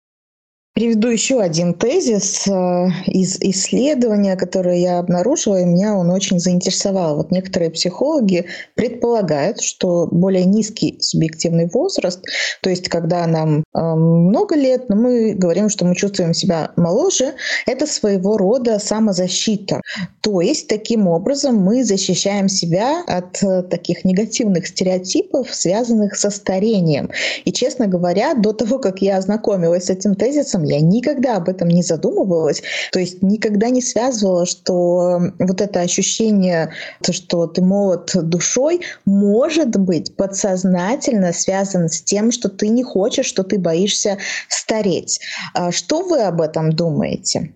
Приведу 0.75 1.09
еще 1.09 1.39
один 1.39 1.75
тезис 1.75 2.49
э, 2.49 2.87
из 3.07 3.39
исследования, 3.41 4.37
которое 4.37 4.79
я 4.79 5.01
обнаружила, 5.01 5.61
и 5.61 5.67
меня 5.67 5.95
он 5.95 6.11
очень 6.11 6.41
заинтересовал. 6.41 7.17
Вот 7.17 7.31
некоторые 7.31 7.71
психологи 7.71 8.47
предполагают, 8.75 9.61
что 9.61 10.09
более 10.11 10.47
низкий 10.47 10.97
субъективный 10.99 11.69
возраст, 11.69 12.25
то 12.63 12.71
есть 12.71 12.89
когда 12.89 13.27
нам 13.27 13.59
э, 13.59 13.81
много 13.83 14.55
лет, 14.57 14.89
но 14.89 14.97
мы 14.97 15.35
говорим, 15.35 15.69
что 15.69 15.85
мы 15.85 15.95
чувствуем 15.95 16.33
себя 16.33 16.71
моложе, 16.77 17.35
это 17.67 17.87
своего 17.87 18.39
рода 18.39 18.79
самозащита. 18.79 19.83
То 20.23 20.41
есть 20.41 20.69
таким 20.69 21.07
образом 21.07 21.57
мы 21.57 21.85
защищаем 21.85 22.49
себя 22.49 23.05
от 23.07 23.43
э, 23.43 23.63
таких 23.65 24.07
негативных 24.07 24.67
стереотипов, 24.67 25.55
связанных 25.55 26.17
со 26.17 26.31
старением. 26.31 27.11
И, 27.45 27.53
честно 27.53 27.89
говоря, 27.89 28.33
до 28.33 28.55
того, 28.55 28.79
как 28.79 29.03
я 29.03 29.19
ознакомилась 29.19 29.85
с 29.85 29.91
этим 29.91 30.15
тезисом, 30.15 30.62
я 30.65 30.81
никогда 30.81 31.37
об 31.37 31.49
этом 31.49 31.69
не 31.69 31.83
задумывалась, 31.83 32.63
то 32.93 32.99
есть 32.99 33.23
никогда 33.23 33.71
не 33.71 33.83
связывала, 33.83 34.47
что 34.47 35.21
вот 35.39 35.61
это 35.61 35.81
ощущение, 35.81 36.71
то, 37.03 37.13
что 37.13 37.47
ты 37.47 37.63
молод 37.63 38.11
душой, 38.15 38.81
может 39.05 39.77
быть 39.77 40.17
подсознательно 40.17 41.33
связано 41.33 41.89
с 41.89 42.03
тем, 42.03 42.33
что 42.33 42.49
ты 42.49 42.69
не 42.69 42.83
хочешь, 42.83 43.27
что 43.27 43.43
ты 43.43 43.59
боишься 43.59 44.19
стареть. 44.49 45.21
А 45.55 45.73
что 45.73 46.03
вы 46.03 46.23
об 46.23 46.41
этом 46.41 46.73
думаете? 46.73 47.53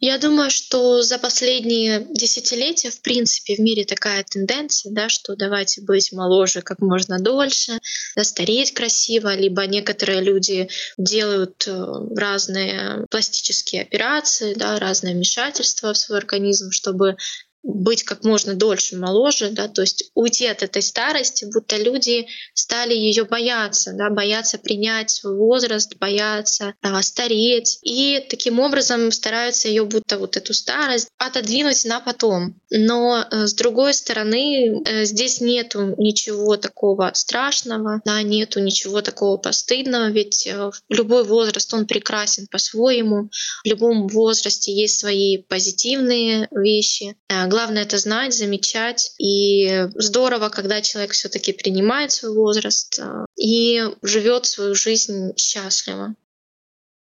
Я 0.00 0.16
думаю, 0.16 0.50
что 0.50 1.02
за 1.02 1.18
последние 1.18 2.06
десятилетия, 2.10 2.90
в 2.90 3.02
принципе, 3.02 3.54
в 3.54 3.58
мире 3.58 3.84
такая 3.84 4.24
тенденция, 4.24 4.92
да, 4.92 5.10
что 5.10 5.36
давайте 5.36 5.82
быть 5.82 6.10
моложе 6.12 6.62
как 6.62 6.80
можно 6.80 7.18
дольше, 7.18 7.78
да, 8.16 8.24
стареть 8.24 8.72
красиво, 8.72 9.34
либо 9.34 9.66
некоторые 9.66 10.22
люди 10.22 10.70
делают 10.96 11.66
э, 11.66 11.84
разные 12.16 13.06
пластические 13.10 13.82
операции, 13.82 14.54
да, 14.54 14.78
разные 14.78 15.14
вмешательства 15.14 15.92
в 15.92 15.98
свой 15.98 16.18
организм, 16.18 16.70
чтобы 16.70 17.16
быть 17.62 18.04
как 18.04 18.24
можно 18.24 18.54
дольше 18.54 18.96
моложе, 18.96 19.50
да, 19.50 19.68
то 19.68 19.82
есть 19.82 20.10
уйти 20.14 20.46
от 20.46 20.62
этой 20.62 20.82
старости, 20.82 21.46
будто 21.52 21.76
люди 21.76 22.26
стали 22.54 22.94
ее 22.94 23.24
бояться, 23.24 23.92
да, 23.92 24.10
бояться 24.10 24.58
принять 24.58 25.10
свой 25.10 25.36
возраст, 25.36 25.96
бояться 25.96 26.74
да, 26.82 27.00
стареть, 27.02 27.78
и 27.82 28.24
таким 28.28 28.60
образом 28.60 29.12
стараются 29.12 29.68
ее 29.68 29.84
будто 29.84 30.18
вот 30.18 30.36
эту 30.36 30.54
старость 30.54 31.08
отодвинуть 31.18 31.84
на 31.84 32.00
потом. 32.00 32.54
Но 32.70 33.24
э, 33.30 33.46
с 33.46 33.54
другой 33.54 33.94
стороны, 33.94 34.82
э, 34.84 35.04
здесь 35.04 35.40
нету 35.40 35.94
ничего 35.98 36.56
такого 36.56 37.10
страшного, 37.14 38.00
да, 38.04 38.22
нету 38.22 38.60
ничего 38.60 39.02
такого 39.02 39.36
постыдного, 39.36 40.10
ведь 40.10 40.46
э, 40.46 40.70
любой 40.88 41.24
возраст, 41.24 41.72
он 41.74 41.86
прекрасен 41.86 42.46
по-своему, 42.46 43.30
в 43.64 43.68
любом 43.68 44.08
возрасте 44.08 44.72
есть 44.72 44.98
свои 44.98 45.38
позитивные 45.38 46.48
вещи, 46.50 47.16
Главное 47.50 47.82
это 47.82 47.98
знать, 47.98 48.32
замечать. 48.32 49.12
И 49.18 49.88
здорово, 49.96 50.50
когда 50.50 50.80
человек 50.82 51.10
все-таки 51.10 51.52
принимает 51.52 52.12
свой 52.12 52.32
возраст 52.32 52.96
э, 53.00 53.24
и 53.36 53.82
живет 54.02 54.46
свою 54.46 54.76
жизнь 54.76 55.32
счастливо. 55.36 56.14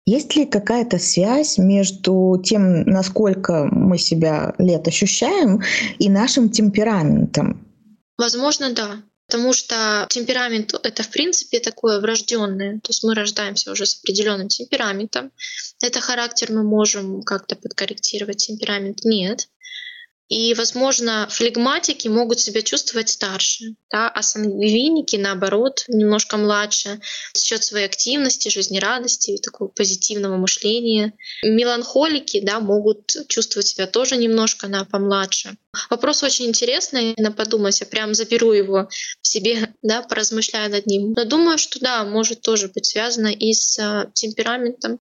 Есть 0.04 0.34
ли 0.34 0.44
какая-то 0.44 0.98
связь 0.98 1.58
между 1.58 2.42
тем, 2.44 2.82
насколько 2.82 3.68
мы 3.70 3.98
себя 3.98 4.52
лет 4.58 4.88
ощущаем, 4.88 5.62
и 6.00 6.08
нашим 6.08 6.50
темпераментом? 6.50 7.64
Возможно, 8.18 8.74
да. 8.74 9.00
Потому 9.28 9.52
что 9.52 10.06
темперамент— 10.10 10.74
это, 10.82 11.04
в 11.04 11.08
принципе, 11.10 11.60
такое 11.60 12.00
врожденное. 12.00 12.80
То 12.80 12.90
есть 12.90 13.04
мы 13.04 13.14
рождаемся 13.14 13.70
уже 13.70 13.86
с 13.86 14.00
определенным 14.00 14.48
темпераментом. 14.48 15.30
Это 15.80 16.00
характер 16.00 16.50
мы 16.50 16.64
можем 16.64 17.22
как-то 17.22 17.54
подкорректировать, 17.54 18.38
темперамент 18.38 19.04
нет. 19.04 19.48
И, 20.32 20.54
возможно, 20.54 21.28
флегматики 21.28 22.08
могут 22.08 22.40
себя 22.40 22.62
чувствовать 22.62 23.10
старше, 23.10 23.74
да, 23.90 24.08
а 24.08 24.22
сангвиники, 24.22 25.16
наоборот, 25.16 25.84
немножко 25.88 26.38
младше, 26.38 27.02
за 27.34 27.44
счет 27.44 27.62
своей 27.62 27.84
активности, 27.84 28.48
жизнерадости, 28.48 29.36
такого 29.36 29.68
позитивного 29.68 30.38
мышления. 30.38 31.12
Меланхолики 31.44 32.40
да, 32.40 32.60
могут 32.60 33.14
чувствовать 33.28 33.66
себя 33.66 33.86
тоже 33.86 34.16
немножко 34.16 34.68
на 34.68 34.86
помладше. 34.86 35.58
Вопрос 35.90 36.22
очень 36.22 36.46
интересный, 36.46 37.12
надо 37.18 37.36
подумать, 37.36 37.78
я 37.80 37.86
прям 37.86 38.14
заберу 38.14 38.52
его 38.52 38.88
себе, 39.20 39.74
да, 39.82 40.00
поразмышляю 40.00 40.70
над 40.70 40.86
ним. 40.86 41.12
Но 41.14 41.26
думаю, 41.26 41.58
что 41.58 41.78
да, 41.78 42.06
может 42.06 42.40
тоже 42.40 42.68
быть 42.68 42.86
связано 42.86 43.26
и 43.28 43.52
с 43.52 43.78
а, 43.78 44.10
темпераментом. 44.14 44.98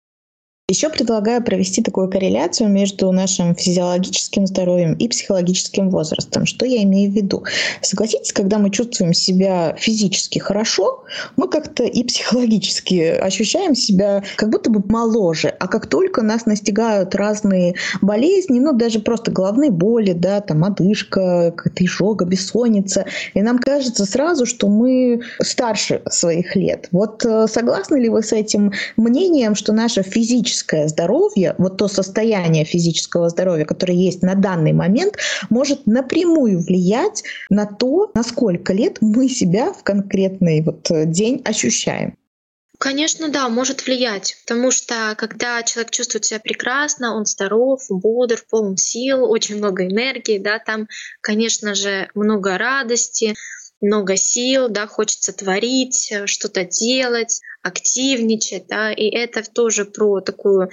Еще 0.69 0.89
предлагаю 0.89 1.41
провести 1.41 1.81
такую 1.81 2.09
корреляцию 2.09 2.69
между 2.69 3.09
нашим 3.13 3.55
физиологическим 3.55 4.45
здоровьем 4.45 4.95
и 4.95 5.07
психологическим 5.07 5.89
возрастом. 5.89 6.45
Что 6.45 6.65
я 6.65 6.83
имею 6.83 7.09
в 7.09 7.15
виду? 7.15 7.45
Согласитесь, 7.81 8.33
когда 8.33 8.57
мы 8.57 8.69
чувствуем 8.69 9.13
себя 9.13 9.77
физически 9.77 10.39
хорошо, 10.39 11.05
мы 11.37 11.47
как-то 11.47 11.85
и 11.85 12.03
психологически 12.03 13.17
ощущаем 13.17 13.75
себя 13.75 14.25
как 14.35 14.49
будто 14.49 14.69
бы 14.69 14.83
моложе. 14.85 15.55
А 15.57 15.69
как 15.69 15.87
только 15.87 16.21
нас 16.21 16.45
настигают 16.45 17.15
разные 17.15 17.75
болезни, 18.01 18.59
ну 18.59 18.73
даже 18.73 18.99
просто 18.99 19.31
головные 19.31 19.71
боли, 19.71 20.11
да, 20.11 20.41
там 20.41 20.65
одышка, 20.65 21.53
какая-то 21.55 21.85
изжога, 21.85 22.25
бессонница, 22.25 23.05
и 23.33 23.41
нам 23.41 23.59
кажется 23.59 24.05
сразу, 24.05 24.45
что 24.45 24.67
мы 24.67 25.21
старше 25.41 26.01
своих 26.09 26.57
лет. 26.57 26.89
Вот 26.91 27.23
э, 27.23 27.47
согласны 27.47 27.95
ли 28.01 28.09
вы 28.09 28.21
с 28.21 28.33
этим 28.33 28.73
мнением, 28.97 29.55
что 29.55 29.71
наша 29.71 30.03
физическая 30.03 30.56
физическое 30.57 30.87
здоровье, 30.87 31.55
вот 31.57 31.77
то 31.77 31.87
состояние 31.87 32.65
физического 32.65 33.29
здоровья, 33.29 33.65
которое 33.65 33.93
есть 33.93 34.21
на 34.21 34.35
данный 34.35 34.73
момент, 34.73 35.17
может 35.49 35.85
напрямую 35.85 36.59
влиять 36.59 37.23
на 37.49 37.65
то, 37.65 38.11
на 38.13 38.23
сколько 38.23 38.73
лет 38.73 38.97
мы 39.01 39.29
себя 39.29 39.71
в 39.73 39.83
конкретный 39.83 40.61
вот 40.61 40.89
э, 40.91 41.05
день 41.05 41.41
ощущаем. 41.45 42.15
Конечно, 42.79 43.29
да, 43.29 43.49
может 43.49 43.87
влиять, 43.87 44.37
потому 44.45 44.69
что 44.69 45.15
когда 45.17 45.63
человек 45.63 45.91
чувствует 45.91 46.25
себя 46.25 46.39
прекрасно, 46.39 47.15
он 47.15 47.25
здоров, 47.25 47.81
бодр, 47.89 48.39
полон 48.51 48.77
сил, 48.77 49.23
очень 49.23 49.57
много 49.57 49.87
энергии, 49.87 50.37
да, 50.37 50.59
там, 50.59 50.87
конечно 51.21 51.73
же, 51.73 52.07
много 52.13 52.57
радости, 52.57 53.33
много 53.81 54.15
сил, 54.17 54.69
да, 54.69 54.87
хочется 54.87 55.33
творить, 55.33 56.11
э, 56.11 56.27
что-то 56.27 56.63
делать, 56.63 57.41
активничать, 57.61 58.67
да, 58.67 58.91
и 58.91 59.09
это 59.09 59.43
тоже 59.43 59.85
про 59.85 60.21
такую 60.21 60.69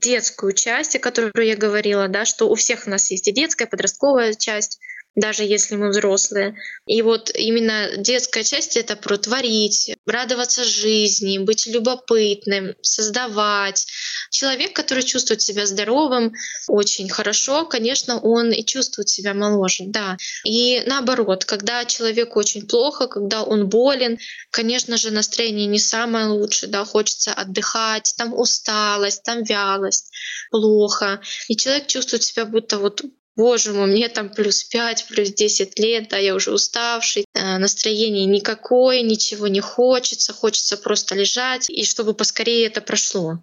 детскую 0.00 0.52
часть, 0.52 0.96
о 0.96 1.00
которой 1.00 1.48
я 1.48 1.56
говорила, 1.56 2.08
да, 2.08 2.24
что 2.24 2.48
у 2.48 2.54
всех 2.54 2.86
у 2.86 2.90
нас 2.90 3.10
есть 3.10 3.28
и 3.28 3.32
детская, 3.32 3.64
и 3.64 3.68
подростковая 3.68 4.34
часть, 4.34 4.78
даже 5.18 5.42
если 5.42 5.74
мы 5.74 5.90
взрослые. 5.90 6.54
И 6.86 7.02
вот 7.02 7.30
именно 7.34 7.96
детская 7.96 8.44
часть— 8.44 8.76
это 8.76 8.94
про 8.94 9.16
творить, 9.16 9.96
радоваться 10.06 10.64
жизни, 10.64 11.38
быть 11.38 11.66
любопытным, 11.66 12.74
создавать. 12.82 13.86
Человек, 14.30 14.74
который 14.74 15.02
чувствует 15.02 15.42
себя 15.42 15.66
здоровым 15.66 16.34
очень 16.68 17.08
хорошо, 17.08 17.66
конечно, 17.66 18.20
он 18.20 18.52
и 18.52 18.64
чувствует 18.64 19.08
себя 19.08 19.34
моложе, 19.34 19.84
да. 19.88 20.16
И 20.44 20.82
наоборот, 20.86 21.44
когда 21.44 21.84
человеку 21.84 22.38
очень 22.38 22.66
плохо, 22.66 23.08
когда 23.08 23.42
он 23.42 23.68
болен, 23.68 24.18
конечно 24.50 24.96
же, 24.96 25.10
настроение 25.10 25.66
не 25.66 25.80
самое 25.80 26.26
лучшее, 26.26 26.70
да, 26.70 26.84
хочется 26.84 27.32
отдыхать, 27.32 28.14
там 28.16 28.34
усталость, 28.34 29.24
там 29.24 29.42
вялость, 29.42 30.12
плохо. 30.50 31.20
И 31.48 31.56
человек 31.56 31.88
чувствует 31.88 32.22
себя 32.22 32.44
будто 32.44 32.78
вот 32.78 33.02
боже 33.38 33.72
мой, 33.72 33.86
мне 33.86 34.08
там 34.08 34.28
плюс 34.28 34.64
5, 34.64 35.06
плюс 35.08 35.32
10 35.32 35.78
лет, 35.78 36.08
да, 36.10 36.18
я 36.18 36.34
уже 36.34 36.52
уставший, 36.52 37.24
э, 37.34 37.58
настроение 37.58 38.26
никакое, 38.26 39.00
ничего 39.02 39.46
не 39.46 39.60
хочется, 39.60 40.34
хочется 40.34 40.76
просто 40.76 41.14
лежать, 41.14 41.70
и 41.70 41.84
чтобы 41.84 42.12
поскорее 42.12 42.66
это 42.66 42.82
прошло. 42.82 43.38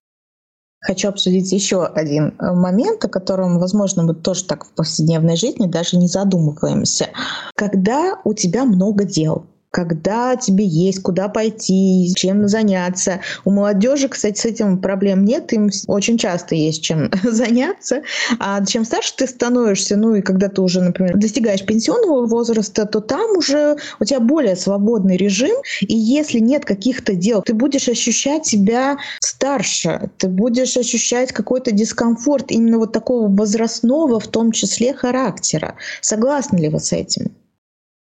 Хочу 0.81 1.07
обсудить 1.07 1.51
еще 1.51 1.85
один 1.85 2.35
э, 2.37 2.51
момент, 2.51 3.03
о 3.05 3.07
котором, 3.07 3.57
возможно, 3.57 4.03
мы 4.03 4.13
тоже 4.13 4.43
так 4.43 4.65
в 4.65 4.73
повседневной 4.75 5.37
жизни 5.37 5.65
даже 5.65 5.97
не 5.97 6.07
задумываемся. 6.07 7.09
Когда 7.55 8.19
у 8.23 8.33
тебя 8.33 8.65
много 8.65 9.05
дел, 9.05 9.47
когда 9.75 10.37
тебе 10.37 10.65
есть 10.65 11.01
куда 11.01 11.27
пойти, 11.27 12.13
чем 12.15 12.47
заняться. 12.47 13.19
У 13.43 13.51
молодежи, 13.51 14.07
кстати, 14.07 14.39
с 14.39 14.45
этим 14.45 14.79
проблем 14.79 15.25
нет, 15.25 15.51
им 15.51 15.69
очень 15.87 16.17
часто 16.17 16.55
есть 16.55 16.81
чем 16.81 17.11
заняться. 17.23 18.01
А 18.39 18.65
чем 18.65 18.85
старше 18.85 19.13
ты 19.17 19.27
становишься, 19.27 19.97
ну 19.97 20.15
и 20.15 20.21
когда 20.21 20.47
ты 20.47 20.61
уже, 20.61 20.81
например, 20.81 21.17
достигаешь 21.17 21.65
пенсионного 21.65 22.25
возраста, 22.25 22.85
то 22.85 23.01
там 23.01 23.35
уже 23.37 23.75
у 23.99 24.05
тебя 24.05 24.21
более 24.21 24.55
свободный 24.55 25.17
режим, 25.17 25.57
и 25.81 25.93
если 25.93 26.39
нет 26.39 26.63
каких-то 26.63 27.13
дел, 27.13 27.41
ты 27.41 27.53
будешь 27.53 27.89
ощущать 27.89 28.45
себя 28.45 28.95
старше, 29.19 30.09
ты 30.19 30.29
будешь 30.29 30.77
ощущать 30.77 31.33
какой-то 31.33 31.71
дискомфорт 31.71 32.49
именно 32.49 32.77
вот 32.77 32.93
такого 32.93 33.27
возрастного, 33.27 34.21
в 34.21 34.27
том 34.27 34.53
числе 34.53 34.93
характера. 34.93 35.75
Согласны 35.99 36.59
ли 36.59 36.69
вы 36.69 36.79
с 36.79 36.93
этим? 36.93 37.33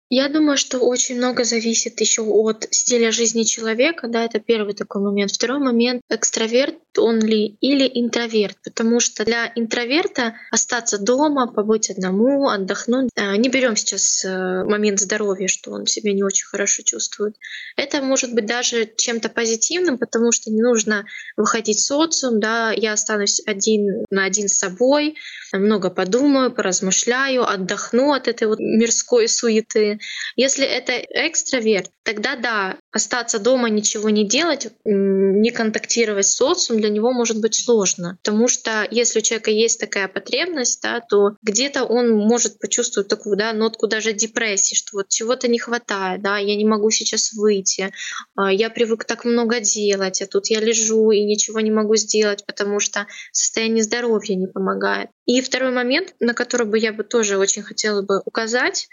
Я 0.10 0.30
думаю, 0.30 0.58
что 0.58 0.80
очень 0.80 1.18
много 1.18 1.44
зависит 1.44 2.00
еще 2.00 2.22
от 2.22 2.66
стиля 2.72 3.12
жизни 3.12 3.44
человека, 3.44 4.08
да, 4.08 4.24
это 4.24 4.40
первый 4.40 4.74
такой 4.74 5.02
момент. 5.02 5.32
Второй 5.32 5.60
момент— 5.60 6.02
экстраверт 6.10 6.78
он 6.98 7.20
ли 7.20 7.58
или 7.62 7.90
интроверт, 7.94 8.58
потому 8.64 9.00
что 9.00 9.26
для 9.26 9.52
интроверта 9.56 10.36
остаться 10.52 10.98
дома, 10.98 11.48
побыть 11.48 11.90
одному, 11.90 12.50
отдохнуть, 12.50 13.10
э, 13.16 13.36
не 13.38 13.50
берем 13.50 13.76
сейчас 13.76 14.26
э, 14.26 14.64
момент 14.64 15.00
здоровья, 15.00 15.48
что 15.48 15.72
он 15.72 15.86
себя 15.86 16.14
не 16.14 16.24
очень 16.24 16.46
хорошо 16.46 16.84
чувствует. 16.84 17.36
Это 17.76 18.02
может 18.02 18.34
быть 18.34 18.46
даже 18.46 18.90
чем-то 18.98 19.30
позитивным, 19.30 19.98
потому 19.98 20.32
что 20.32 20.52
не 20.52 20.62
нужно 20.62 21.06
выходить 21.36 21.78
в 21.78 21.86
социум, 21.86 22.40
да, 22.40 22.72
я 22.72 22.94
останусь 22.94 23.42
один 23.46 24.06
на 24.10 24.26
один 24.26 24.48
с 24.48 24.58
собой, 24.58 25.16
много 25.54 25.90
подумаю, 25.90 26.52
поразмышляю, 26.52 27.48
отдохну 27.48 28.14
от 28.14 28.28
этой 28.28 28.48
вот 28.48 28.60
мирской 28.60 29.28
суеты. 29.28 29.97
Если 30.36 30.66
это 30.66 30.94
экстраверт, 30.94 31.90
тогда 32.04 32.36
да, 32.36 32.78
остаться 32.92 33.40
дома, 33.40 33.70
ничего 33.70 34.10
не 34.10 34.28
делать, 34.28 34.68
не 34.86 35.52
контактировать 35.52 36.26
с 36.26 36.36
социумом 36.36 36.82
для 36.82 36.90
него 36.90 37.12
может 37.12 37.40
быть 37.42 37.56
сложно. 37.56 38.18
Потому 38.24 38.48
что 38.48 38.88
если 38.90 39.20
у 39.20 39.22
человека 39.22 39.52
есть 39.52 39.80
такая 39.80 40.08
потребность, 40.08 40.82
да, 40.82 41.02
то 41.02 41.36
где-то 41.42 41.84
он 41.84 42.12
может 42.12 42.60
почувствовать 42.60 43.10
такую 43.10 43.38
да, 43.38 43.54
нотку 43.54 43.88
даже 43.88 44.14
депрессии, 44.14 44.76
что 44.76 44.98
вот 44.98 45.10
чего-то 45.10 45.48
не 45.48 45.60
хватает, 45.60 46.22
да, 46.22 46.38
я 46.38 46.56
не 46.56 46.66
могу 46.66 46.90
сейчас 46.92 47.34
выйти, 47.34 47.92
а, 48.36 48.52
я 48.52 48.70
привык 48.70 49.06
так 49.06 49.26
много 49.26 49.60
делать, 49.60 50.22
а 50.22 50.28
тут 50.28 50.48
я 50.48 50.60
лежу 50.60 51.12
и 51.12 51.24
ничего 51.24 51.60
не 51.60 51.72
могу 51.72 51.96
сделать, 51.96 52.46
потому 52.46 52.80
что 52.80 53.08
состояние 53.32 53.84
здоровья 53.84 54.36
не 54.36 54.48
помогает. 54.48 55.10
И 55.26 55.42
второй 55.42 55.72
момент, 55.72 56.16
на 56.20 56.34
который 56.34 56.66
бы 56.68 56.80
я 56.80 56.94
бы 56.94 57.04
тоже 57.04 57.38
очень 57.38 57.64
хотела 57.64 58.02
бы 58.02 58.22
указать, 58.26 58.88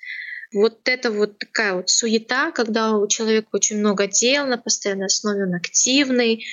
вот 0.55 0.89
это 0.89 1.11
вот 1.11 1.39
такая 1.39 1.75
вот 1.75 1.91
суета, 1.91 2.51
когда 2.53 2.93
у 2.97 3.07
человека 3.09 3.49
очень 3.53 3.79
много 3.79 4.07
дел 4.07 4.47
на 4.47 4.57
постоянной 4.57 5.07
основе, 5.07 5.45
он 5.45 5.55
активный, 5.55 6.45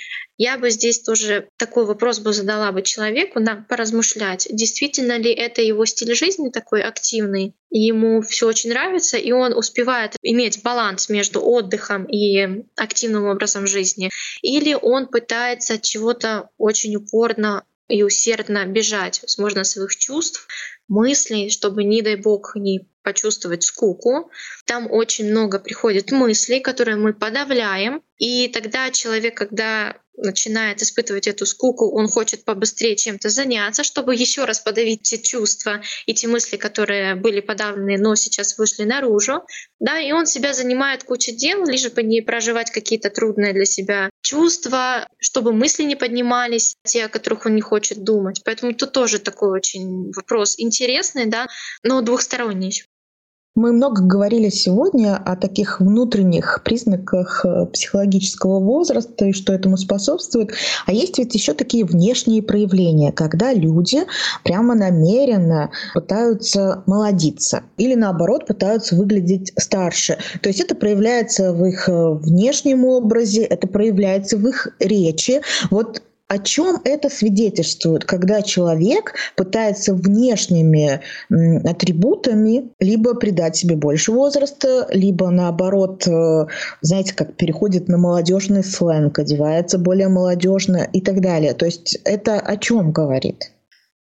Я 0.42 0.58
бы 0.58 0.72
здесь 0.72 1.04
тоже 1.04 1.50
такой 1.58 1.86
вопрос 1.86 2.18
бы 2.18 2.34
задала 2.34 2.72
бы 2.72 2.82
человеку, 2.82 3.40
да, 3.42 3.64
поразмышлять, 3.70 4.48
действительно 4.50 5.20
ли 5.20 5.32
это 5.32 5.62
его 5.62 5.86
стиль 5.86 6.16
жизни 6.16 6.50
такой 6.50 6.82
активный, 6.82 7.54
ему 7.70 8.24
все 8.24 8.48
очень 8.48 8.72
нравится, 8.72 9.18
и 9.18 9.32
он 9.32 9.54
успевает 9.54 10.16
иметь 10.24 10.64
баланс 10.64 11.10
между 11.10 11.44
отдыхом 11.46 12.06
и 12.06 12.64
активным 12.76 13.26
образом 13.26 13.68
жизни, 13.68 14.10
или 14.42 14.74
он 14.74 15.06
пытается 15.06 15.78
чего-то 15.78 16.50
очень 16.58 16.96
упорно 16.96 17.64
и 17.88 18.02
усердно 18.02 18.66
бежать, 18.66 19.20
возможно, 19.22 19.64
своих 19.64 19.96
чувств, 19.96 20.48
мыслей, 20.88 21.50
чтобы, 21.50 21.84
не 21.84 22.02
дай 22.02 22.16
бог, 22.16 22.56
не 22.56 22.88
почувствовать 23.04 23.64
скуку. 23.64 24.30
Там 24.66 24.92
очень 24.92 25.30
много 25.30 25.60
приходит 25.60 26.12
мыслей, 26.12 26.60
которые 26.60 26.98
мы 26.98 27.14
подавляем. 27.14 28.04
И 28.18 28.48
тогда 28.48 28.92
человек, 28.92 29.36
когда 29.36 29.98
начинает 30.22 30.82
испытывать 30.82 31.28
эту 31.28 31.46
скуку, 31.46 31.92
он 31.92 32.08
хочет 32.08 32.46
побыстрее 32.46 32.96
чем-то 32.96 33.30
заняться, 33.30 33.84
чтобы 33.84 34.16
еще 34.16 34.46
раз 34.46 34.60
подавить 34.60 35.02
те 35.04 35.18
чувства 35.18 35.82
и 36.06 36.14
те 36.14 36.28
мысли, 36.28 36.58
которые 36.58 37.16
были 37.16 37.42
подавлены, 37.42 37.98
но 37.98 38.16
сейчас 38.16 38.58
вышли 38.58 38.84
наружу. 38.84 39.44
Да, 39.80 40.00
и 40.00 40.12
он 40.12 40.26
себя 40.26 40.54
занимает 40.54 41.04
кучей 41.04 41.34
дел, 41.34 41.66
лишь 41.66 41.90
бы 41.92 42.04
не 42.04 42.22
проживать 42.22 42.72
какие-то 42.72 43.10
трудные 43.10 43.54
для 43.54 43.66
себя 43.66 44.10
чувства, 44.22 45.08
чтобы 45.20 45.54
мысли 45.54 45.84
не 45.84 45.96
поднимались, 45.96 46.76
те, 46.84 47.06
о 47.06 47.10
которых 47.10 47.46
он 47.46 47.56
не 47.56 47.62
хочет 47.62 48.04
думать. 48.04 48.42
Поэтому 48.46 48.74
тут 48.74 48.92
тоже 48.92 49.20
такой 49.20 49.50
очень 49.50 50.12
вопрос 50.12 50.56
интересный, 50.58 51.26
да, 51.26 51.48
но 51.84 52.02
двухсторонний. 52.02 52.84
Мы 53.54 53.74
много 53.74 54.02
говорили 54.02 54.48
сегодня 54.48 55.18
о 55.18 55.36
таких 55.36 55.82
внутренних 55.82 56.62
признаках 56.64 57.44
э, 57.44 57.66
психологического 57.66 58.62
возраста 58.62 59.26
и 59.26 59.34
что 59.34 59.52
этому 59.52 59.76
способствует. 59.76 60.52
А 60.86 60.94
есть 60.94 61.18
ведь 61.18 61.36
еще 61.36 61.54
такие 61.54 61.84
внешние 61.84 62.42
проявления, 62.42 63.12
когда 63.12 63.52
люди 63.52 64.04
прямо 64.46 64.74
намеренно 64.74 65.70
пытаются 65.94 66.84
молодиться 66.86 67.64
или 67.76 67.94
наоборот 67.94 68.48
пытаются 68.48 68.96
выглядеть 68.96 69.52
старше. 69.60 70.18
То 70.42 70.48
есть 70.48 70.62
это 70.62 70.74
проявляется 70.74 71.52
в 71.52 71.66
их 71.66 71.90
э, 71.90 72.10
внешнем 72.14 72.86
образе, 72.86 73.44
это 73.44 73.68
проявляется 73.68 74.38
в 74.38 74.48
их 74.48 74.70
речи. 74.80 75.42
Вот 75.70 76.02
о 76.32 76.40
чем 76.40 76.80
это 76.86 77.10
свидетельствует, 77.10 78.06
когда 78.06 78.42
человек 78.42 79.16
пытается 79.36 79.94
внешними 79.94 81.02
атрибутами 81.30 82.70
либо 82.80 83.16
придать 83.16 83.58
себе 83.58 83.76
больше 83.76 84.14
возраста, 84.14 84.88
либо 84.92 85.30
наоборот, 85.30 86.08
э, 86.08 86.46
знаете, 86.80 87.14
как 87.16 87.36
переходит 87.36 87.90
на 87.90 87.98
молодежный 87.98 88.64
сленг, 88.64 89.20
одевается 89.20 89.78
более 89.78 90.08
молодежно 90.08 90.88
и 90.94 91.02
так 91.02 91.20
далее. 91.20 91.54
То 91.54 91.66
есть 91.66 92.00
это 92.06 92.40
о 92.40 92.56
чем 92.56 92.94
говорит? 92.94 93.52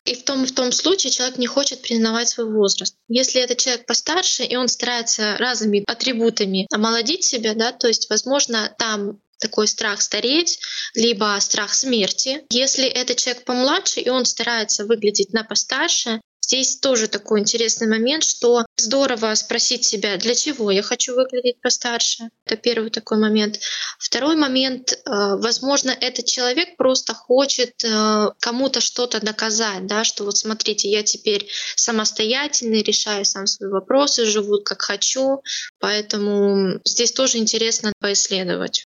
И 0.04 0.14
в 0.14 0.22
том, 0.22 0.46
в 0.46 0.52
том 0.52 0.70
случае 0.70 1.10
человек 1.10 1.38
не 1.38 1.48
хочет 1.48 1.82
признавать 1.82 2.28
свой 2.28 2.52
возраст. 2.52 2.94
Если 3.08 3.42
это 3.42 3.56
человек 3.56 3.86
постарше, 3.86 4.44
и 4.44 4.54
он 4.54 4.68
старается 4.68 5.36
разными 5.38 5.82
атрибутами 5.86 6.68
омолодить 6.72 7.24
себя, 7.24 7.54
да, 7.54 7.72
то 7.72 7.88
есть, 7.88 8.08
возможно, 8.08 8.72
там 8.78 9.18
такой 9.44 9.68
страх 9.68 10.00
стареть, 10.00 10.58
либо 10.94 11.36
страх 11.40 11.74
смерти. 11.74 12.42
Если 12.50 12.86
это 12.86 13.14
человек 13.14 13.44
помладше, 13.44 14.00
и 14.00 14.08
он 14.08 14.24
старается 14.24 14.86
выглядеть 14.86 15.32
на 15.34 15.44
постарше, 15.44 16.20
Здесь 16.44 16.76
тоже 16.76 17.08
такой 17.08 17.40
интересный 17.40 17.86
момент, 17.86 18.22
что 18.22 18.66
здорово 18.76 19.34
спросить 19.34 19.84
себя, 19.86 20.18
для 20.18 20.34
чего 20.34 20.70
я 20.70 20.82
хочу 20.82 21.14
выглядеть 21.14 21.58
постарше. 21.62 22.28
Это 22.44 22.56
первый 22.56 22.90
такой 22.90 23.16
момент. 23.16 23.60
Второй 23.98 24.36
момент, 24.36 24.92
э, 24.92 24.96
возможно, 25.06 25.90
этот 25.90 26.26
человек 26.26 26.76
просто 26.76 27.14
хочет 27.14 27.82
э, 27.82 28.26
кому-то 28.40 28.82
что-то 28.82 29.24
доказать, 29.24 29.86
да, 29.86 30.04
что 30.04 30.24
вот 30.24 30.36
смотрите, 30.36 30.90
я 30.90 31.02
теперь 31.02 31.48
самостоятельный, 31.76 32.82
решаю 32.82 33.24
сам 33.24 33.46
свои 33.46 33.70
вопросы, 33.70 34.26
живу 34.26 34.60
как 34.62 34.82
хочу. 34.82 35.40
Поэтому 35.78 36.78
здесь 36.84 37.12
тоже 37.12 37.38
интересно 37.38 37.94
поисследовать. 38.00 38.83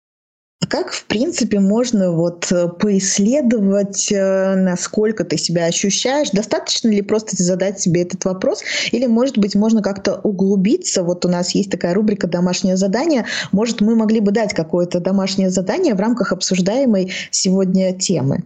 Как, 0.68 0.92
в 0.92 1.04
принципе, 1.04 1.60
можно 1.60 2.10
вот 2.10 2.50
э, 2.50 2.68
поисследовать, 2.68 4.10
э, 4.10 4.54
насколько 4.56 5.24
ты 5.24 5.36
себя 5.36 5.66
ощущаешь? 5.66 6.30
Достаточно 6.30 6.88
ли 6.88 7.02
просто 7.02 7.40
задать 7.42 7.80
себе 7.80 8.02
этот 8.02 8.24
вопрос? 8.24 8.62
Или, 8.90 9.06
может 9.06 9.38
быть, 9.38 9.54
можно 9.54 9.82
как-то 9.82 10.20
углубиться? 10.20 11.02
Вот 11.02 11.24
у 11.24 11.28
нас 11.28 11.54
есть 11.54 11.70
такая 11.70 11.94
рубрика 11.94 12.26
«Домашнее 12.26 12.76
задание». 12.76 13.26
Может, 13.52 13.80
мы 13.80 13.94
могли 13.94 14.20
бы 14.20 14.32
дать 14.32 14.54
какое-то 14.54 15.00
домашнее 15.00 15.50
задание 15.50 15.94
в 15.94 16.00
рамках 16.00 16.32
обсуждаемой 16.32 17.12
сегодня 17.30 17.96
темы? 17.96 18.44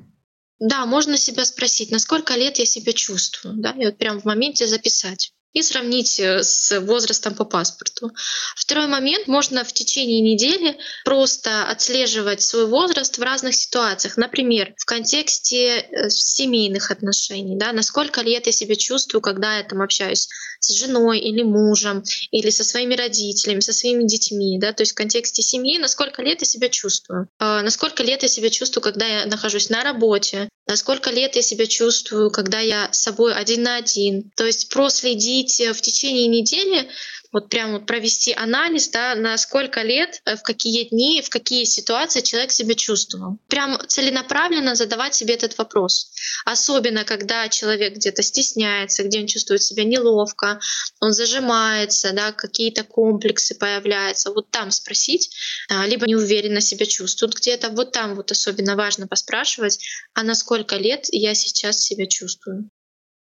Да, 0.59 0.87
можно 0.87 1.17
себя 1.17 1.45
спросить, 1.45 1.93
насколько 1.93 2.35
лет 2.35 2.59
я 2.59 2.67
себя 2.67 2.93
чувствую, 2.93 3.55
да, 3.59 3.71
и 3.71 3.85
вот 3.87 3.97
прям 3.97 4.21
в 4.21 4.25
моменте 4.25 4.67
записать 4.67 5.33
и 5.53 5.63
сравнить 5.63 6.21
э, 6.21 6.43
с 6.43 6.79
возрастом 6.81 7.35
по 7.35 7.45
паспорту. 7.45 8.13
Второй 8.55 8.87
момент, 8.87 9.27
можно 9.27 9.65
в 9.65 9.73
течение 9.73 10.21
недели 10.21 10.77
просто 11.05 11.65
отслеживать 11.65 12.43
свой 12.43 12.67
возраст 12.67 13.17
в 13.19 13.23
разных 13.23 13.55
ситуациях. 13.55 14.17
Например, 14.17 14.75
в 14.77 14.85
контексте 14.85 15.79
э, 15.81 16.11
семейных 16.11 16.91
отношений, 16.91 17.57
да, 17.57 17.73
насколько 17.73 18.21
лет 18.21 18.47
я 18.47 18.53
себя 18.53 18.77
чувствую, 18.77 19.23
когда 19.23 19.57
я 19.57 19.65
там 19.65 19.83
общаюсь 19.83 20.29
с 20.61 20.73
женой 20.73 21.19
или 21.19 21.43
мужем, 21.43 22.03
или 22.31 22.51
со 22.51 22.65
своими 22.65 22.95
родителями, 22.95 23.61
со 23.61 23.73
своими 23.73 24.05
детьми, 24.05 24.59
да, 24.59 24.73
то 24.73 24.83
есть 24.83 24.93
в 24.93 24.97
контексте 24.97 25.43
семьи, 25.43 25.79
насколько 25.79 26.23
лет 26.23 26.41
я 26.41 26.47
себя 26.47 26.69
чувствую, 26.69 27.29
э, 27.39 27.61
насколько 27.63 28.03
лет 28.03 28.23
я 28.23 28.29
себя 28.29 28.51
чувствую, 28.51 28.83
когда 28.83 29.07
я 29.07 29.27
нахожусь 29.27 29.71
на 29.71 29.83
работе, 29.85 30.49
насколько 30.67 31.11
лет 31.11 31.35
я 31.37 31.43
себя 31.43 31.67
чувствую, 31.67 32.31
когда 32.31 32.61
я 32.61 32.93
с 32.93 33.01
собой 33.01 33.35
один 33.35 33.63
на 33.63 33.77
один. 33.77 34.31
То 34.37 34.45
есть 34.45 34.69
проследить 34.69 35.61
в 35.61 35.81
течение 35.81 36.27
недели 36.27 36.89
вот 37.33 37.51
прям 37.51 37.73
вот 37.73 37.87
провести 37.87 38.33
анализ, 38.33 38.89
да, 38.89 39.15
на 39.15 39.37
сколько 39.37 39.83
лет, 39.83 40.23
э, 40.25 40.37
в 40.37 40.43
какие 40.43 40.89
дни, 40.89 41.23
в 41.23 41.29
какие 41.29 41.65
ситуации 41.65 42.21
человек 42.21 42.53
себя 42.53 42.75
чувствовал. 42.75 43.39
Прям 43.49 43.79
целенаправленно 43.87 44.75
задавать 44.75 45.15
себе 45.15 45.35
этот 45.35 45.57
вопрос. 45.59 46.13
Особенно, 46.45 47.05
когда 47.05 47.49
человек 47.49 47.97
где-то 47.97 48.23
стесняется, 48.23 49.05
где 49.05 49.21
он 49.21 49.27
чувствует 49.27 49.63
себя 49.63 49.85
неловко, 49.85 50.61
он 51.01 51.13
зажимается, 51.13 52.13
да, 52.13 52.33
какие-то 52.33 52.85
комплексы 52.85 53.55
появляются. 53.55 54.31
Вот 54.31 54.51
там 54.51 54.71
спросить, 54.71 55.31
а, 55.69 55.87
либо 55.87 56.07
неуверенно 56.07 56.61
себя 56.61 56.87
чувствует 56.87 57.35
где-то. 57.35 57.71
Вот 57.71 57.93
там 57.93 58.15
вот 58.15 58.31
особенно 58.31 58.77
важно 58.77 59.07
поспрашивать, 59.07 59.79
а 60.15 60.23
на 60.23 60.35
сколько 60.35 60.77
лет 60.77 61.07
я 61.13 61.35
сейчас 61.35 61.81
себя 61.83 62.07
чувствую. 62.07 62.71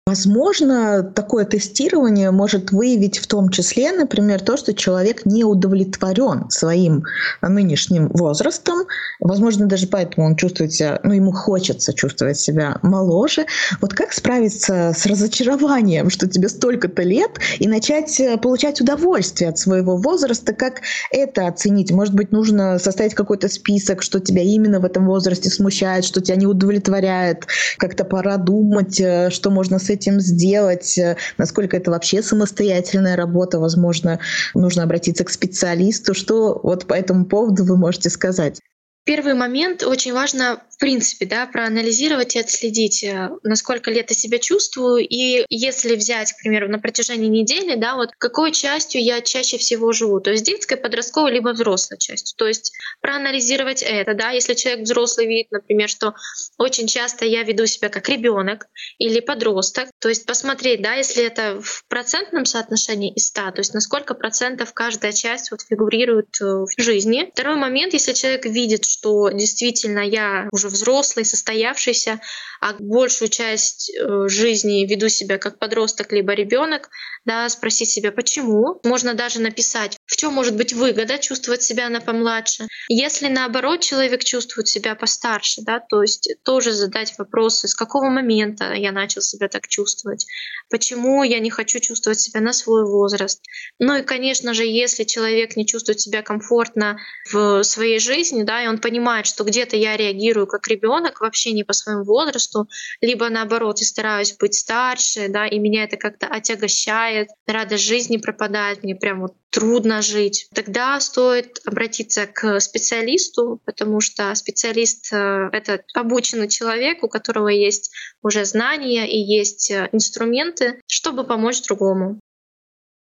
Возможно, 0.08 1.02
такое 1.02 1.44
тестирование 1.44 2.30
может 2.30 2.72
выявить 2.72 3.18
в 3.18 3.26
том 3.26 3.50
числе, 3.50 3.92
например, 3.92 4.40
то, 4.40 4.56
что 4.56 4.72
человек 4.72 5.26
не 5.26 5.44
удовлетворен 5.44 6.48
своим 6.48 7.04
нынешним 7.42 8.08
возрастом. 8.14 8.86
Возможно, 9.20 9.66
даже 9.66 9.86
поэтому 9.86 10.26
он 10.26 10.36
чувствует 10.36 10.72
себя, 10.72 10.98
ну, 11.02 11.12
ему 11.12 11.32
хочется 11.32 11.92
чувствовать 11.92 12.38
себя 12.38 12.78
моложе. 12.80 13.44
Вот 13.82 13.92
как 13.92 14.14
справиться 14.14 14.94
с 14.96 15.04
разочарованием, 15.04 16.08
что 16.08 16.26
тебе 16.26 16.48
столько-то 16.48 17.02
лет, 17.02 17.32
и 17.58 17.68
начать 17.68 18.18
э, 18.18 18.38
получать 18.38 18.80
удовольствие 18.80 19.50
от 19.50 19.58
своего 19.58 19.98
возраста? 19.98 20.54
Как 20.54 20.80
это 21.10 21.48
оценить? 21.48 21.92
Может 21.92 22.14
быть, 22.14 22.32
нужно 22.32 22.78
составить 22.78 23.12
какой-то 23.12 23.50
список, 23.50 24.02
что 24.02 24.20
тебя 24.20 24.40
именно 24.40 24.80
в 24.80 24.86
этом 24.86 25.04
возрасте 25.04 25.50
смущает, 25.50 26.06
что 26.06 26.22
тебя 26.22 26.36
не 26.36 26.46
удовлетворяет. 26.46 27.46
Как-то 27.76 28.06
пора 28.06 28.38
думать, 28.38 28.98
э, 28.98 29.28
что 29.28 29.50
можно 29.50 29.78
с 29.78 29.90
этим 29.90 29.97
этим 29.98 30.20
сделать, 30.20 30.96
э, 30.98 31.16
насколько 31.36 31.76
это 31.76 31.90
вообще 31.90 32.22
самостоятельная 32.22 33.16
работа, 33.16 33.58
возможно, 33.58 34.20
нужно 34.54 34.84
обратиться 34.84 35.24
к 35.24 35.30
специалисту. 35.30 36.14
Что 36.14 36.60
вот 36.62 36.86
по 36.86 36.94
этому 36.94 37.26
поводу 37.26 37.64
вы 37.64 37.76
можете 37.76 38.10
сказать? 38.10 38.60
Первый 39.08 39.32
момент 39.32 39.82
очень 39.84 40.12
важно 40.12 40.62
в 40.78 40.80
принципе, 40.80 41.26
да, 41.26 41.44
проанализировать 41.46 42.36
и 42.36 42.38
отследить, 42.38 43.02
э, 43.02 43.30
насколько 43.42 43.90
лет 43.90 44.10
я 44.10 44.16
себя 44.16 44.38
чувствую, 44.38 45.04
и 45.04 45.44
если 45.48 45.96
взять, 45.96 46.32
к 46.32 46.38
примеру, 46.38 46.68
на 46.68 46.78
протяжении 46.78 47.26
недели, 47.26 47.74
да, 47.74 47.96
вот 47.96 48.10
какой 48.16 48.52
частью 48.52 49.02
я 49.02 49.20
чаще 49.20 49.58
всего 49.58 49.90
живу, 49.90 50.20
то 50.20 50.30
есть 50.30 50.44
детской, 50.44 50.76
подростковой, 50.76 51.32
либо 51.32 51.48
взрослой 51.48 51.98
частью. 51.98 52.36
То 52.36 52.46
есть 52.46 52.72
проанализировать 53.00 53.82
это, 53.82 54.14
да, 54.14 54.30
если 54.30 54.54
человек 54.54 54.84
взрослый 54.84 55.26
видит, 55.26 55.50
например, 55.50 55.88
что 55.88 56.14
очень 56.58 56.86
часто 56.86 57.24
я 57.24 57.42
веду 57.42 57.66
себя 57.66 57.88
как 57.88 58.08
ребенок 58.08 58.68
или 58.98 59.18
подросток, 59.18 59.88
то 59.98 60.08
есть 60.08 60.26
посмотреть, 60.26 60.80
да, 60.80 60.94
если 60.94 61.24
это 61.24 61.60
в 61.60 61.84
процентном 61.88 62.44
соотношении 62.44 63.12
из 63.12 63.26
100, 63.26 63.50
то 63.50 63.58
есть 63.58 63.74
на 63.74 63.80
сколько 63.80 64.14
процентов 64.14 64.72
каждая 64.72 65.10
часть 65.10 65.50
вот 65.50 65.62
фигурирует 65.62 66.40
э, 66.40 66.44
в 66.44 66.68
жизни. 66.76 67.28
Второй 67.32 67.56
момент, 67.56 67.94
если 67.94 68.12
человек 68.12 68.44
видит, 68.46 68.84
что 68.98 69.30
действительно 69.30 70.00
я 70.00 70.48
уже 70.52 70.68
взрослый, 70.68 71.24
состоявшийся, 71.24 72.20
а 72.60 72.74
большую 72.78 73.28
часть 73.28 73.90
э, 73.90 74.28
жизни 74.28 74.86
веду 74.86 75.08
себя 75.08 75.38
как 75.38 75.58
подросток 75.58 76.12
либо 76.12 76.32
ребенок, 76.32 76.90
да, 77.24 77.48
спросить 77.48 77.90
себя, 77.90 78.10
почему. 78.10 78.80
Можно 78.84 79.14
даже 79.14 79.40
написать 79.40 79.97
в 80.08 80.16
чем 80.16 80.32
может 80.32 80.56
быть 80.56 80.72
выгода 80.72 81.18
чувствовать 81.18 81.62
себя 81.62 81.88
на 81.90 82.00
помладше. 82.00 82.66
Если 82.88 83.28
наоборот 83.28 83.80
человек 83.80 84.24
чувствует 84.24 84.66
себя 84.66 84.94
постарше, 84.94 85.60
да, 85.62 85.80
то 85.80 86.02
есть 86.02 86.30
тоже 86.42 86.72
задать 86.72 87.14
вопросы, 87.18 87.68
с 87.68 87.74
какого 87.74 88.08
момента 88.08 88.72
я 88.72 88.90
начал 88.90 89.20
себя 89.20 89.48
так 89.48 89.68
чувствовать, 89.68 90.26
почему 90.70 91.22
я 91.22 91.38
не 91.40 91.50
хочу 91.50 91.78
чувствовать 91.78 92.20
себя 92.20 92.40
на 92.40 92.54
свой 92.54 92.84
возраст. 92.84 93.42
Ну 93.78 93.96
и, 93.96 94.02
конечно 94.02 94.54
же, 94.54 94.64
если 94.64 95.04
человек 95.04 95.56
не 95.56 95.66
чувствует 95.66 96.00
себя 96.00 96.22
комфортно 96.22 96.98
в 97.30 97.62
своей 97.62 97.98
жизни, 97.98 98.44
да, 98.44 98.64
и 98.64 98.66
он 98.66 98.78
понимает, 98.78 99.26
что 99.26 99.44
где-то 99.44 99.76
я 99.76 99.96
реагирую 99.96 100.46
как 100.46 100.66
ребенок, 100.68 101.20
вообще 101.20 101.52
не 101.52 101.64
по 101.64 101.74
своему 101.74 102.04
возрасту, 102.04 102.66
либо 103.02 103.28
наоборот, 103.28 103.78
я 103.80 103.86
стараюсь 103.86 104.34
быть 104.38 104.54
старше, 104.54 105.28
да, 105.28 105.46
и 105.46 105.58
меня 105.58 105.84
это 105.84 105.98
как-то 105.98 106.26
отягощает, 106.26 107.28
радость 107.46 107.84
жизни 107.84 108.16
пропадает, 108.16 108.82
мне 108.82 108.96
прям 108.96 109.20
вот 109.20 109.34
трудно 109.50 110.02
жить, 110.02 110.48
тогда 110.54 110.98
стоит 111.00 111.60
обратиться 111.64 112.26
к 112.26 112.60
специалисту, 112.60 113.60
потому 113.64 114.00
что 114.00 114.34
специалист 114.34 115.12
э,— 115.12 115.48
это 115.52 115.82
обученный 115.94 116.48
человек, 116.48 117.02
у 117.02 117.08
которого 117.08 117.48
есть 117.48 117.90
уже 118.22 118.44
знания 118.44 119.10
и 119.10 119.18
есть 119.18 119.70
э, 119.70 119.88
инструменты, 119.92 120.80
чтобы 120.86 121.24
помочь 121.24 121.62
другому. 121.62 122.20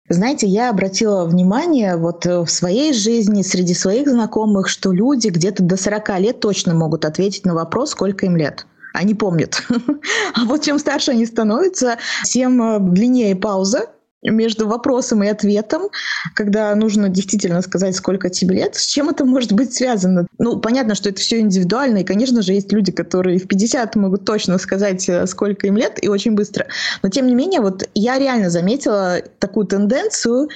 Знаете, 0.08 0.48
я 0.48 0.70
обратила 0.70 1.24
внимание 1.24 1.96
вот 1.96 2.26
э, 2.26 2.40
в 2.40 2.48
своей 2.48 2.92
жизни, 2.92 3.42
среди 3.42 3.74
своих 3.74 4.08
знакомых, 4.08 4.68
что 4.68 4.92
люди 4.92 5.28
где-то 5.28 5.62
до 5.62 5.76
40 5.76 6.20
лет 6.20 6.40
точно 6.40 6.74
могут 6.74 7.04
ответить 7.04 7.44
на 7.44 7.54
вопрос, 7.54 7.90
сколько 7.90 8.26
им 8.26 8.36
лет. 8.36 8.66
Они 8.92 9.14
помнят. 9.14 9.62
А 10.34 10.44
вот 10.44 10.62
чем 10.62 10.78
старше 10.78 11.10
они 11.10 11.26
становятся, 11.26 11.98
тем 12.24 12.92
длиннее 12.92 13.36
пауза, 13.36 13.90
между 14.22 14.66
вопросом 14.68 15.22
и 15.22 15.28
ответом, 15.28 15.88
когда 16.34 16.74
нужно 16.74 17.08
действительно 17.08 17.62
сказать, 17.62 17.96
сколько 17.96 18.28
тебе 18.28 18.56
лет, 18.56 18.74
с 18.74 18.86
чем 18.86 19.08
это 19.08 19.24
может 19.24 19.52
быть 19.52 19.72
связано? 19.72 20.26
Ну, 20.38 20.58
понятно, 20.58 20.94
что 20.94 21.08
это 21.08 21.20
все 21.20 21.40
индивидуально, 21.40 21.98
и, 21.98 22.04
конечно 22.04 22.42
же, 22.42 22.52
есть 22.52 22.72
люди, 22.72 22.92
которые 22.92 23.38
в 23.38 23.46
50 23.46 23.96
могут 23.96 24.24
точно 24.24 24.58
сказать, 24.58 25.08
э, 25.08 25.26
сколько 25.26 25.66
им 25.66 25.76
лет, 25.76 26.02
и 26.02 26.08
очень 26.08 26.32
быстро. 26.32 26.66
Но, 27.02 27.08
тем 27.08 27.26
не 27.26 27.34
менее, 27.34 27.60
вот 27.60 27.88
я 27.94 28.18
реально 28.18 28.50
заметила 28.50 29.22
такую 29.38 29.66
тенденцию, 29.66 30.48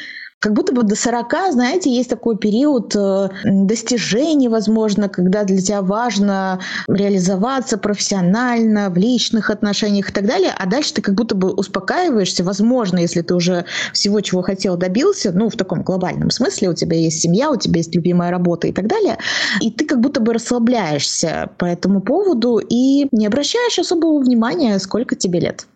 как 0.44 0.52
будто 0.52 0.74
бы 0.74 0.82
до 0.82 0.94
40, 0.94 1.52
знаете, 1.52 1.90
есть 1.90 2.10
такой 2.10 2.36
период 2.36 2.94
э, 2.94 3.30
достижений, 3.44 4.48
возможно, 4.48 5.08
когда 5.08 5.44
для 5.44 5.56
тебя 5.56 5.80
важно 5.80 6.60
реализоваться 6.86 7.78
профессионально, 7.78 8.90
в 8.90 8.98
личных 8.98 9.48
отношениях 9.48 10.10
и 10.10 10.12
так 10.12 10.26
далее, 10.26 10.52
а 10.54 10.66
дальше 10.66 10.92
ты 10.92 11.00
как 11.00 11.14
будто 11.14 11.34
бы 11.34 11.50
успокаиваешься, 11.50 12.44
возможно, 12.44 12.98
если 12.98 13.22
ты 13.22 13.34
уже 13.34 13.64
всего, 13.94 14.20
чего 14.20 14.42
хотел, 14.42 14.76
добился, 14.76 15.32
ну, 15.32 15.48
в 15.48 15.56
таком 15.56 15.82
глобальном 15.82 16.30
смысле, 16.30 16.68
у 16.68 16.74
тебя 16.74 16.98
есть 16.98 17.22
семья, 17.22 17.50
у 17.50 17.56
тебя 17.56 17.78
есть 17.78 17.94
любимая 17.94 18.30
работа 18.30 18.66
и 18.66 18.72
так 18.72 18.86
далее, 18.86 19.16
и 19.62 19.70
ты 19.70 19.86
как 19.86 20.00
будто 20.00 20.20
бы 20.20 20.34
расслабляешься 20.34 21.48
по 21.56 21.64
этому 21.64 22.02
поводу 22.02 22.58
и 22.58 23.08
не 23.12 23.26
обращаешь 23.26 23.78
особого 23.78 24.18
внимания, 24.18 24.78
сколько 24.78 25.16
тебе 25.16 25.40
лет. 25.40 25.66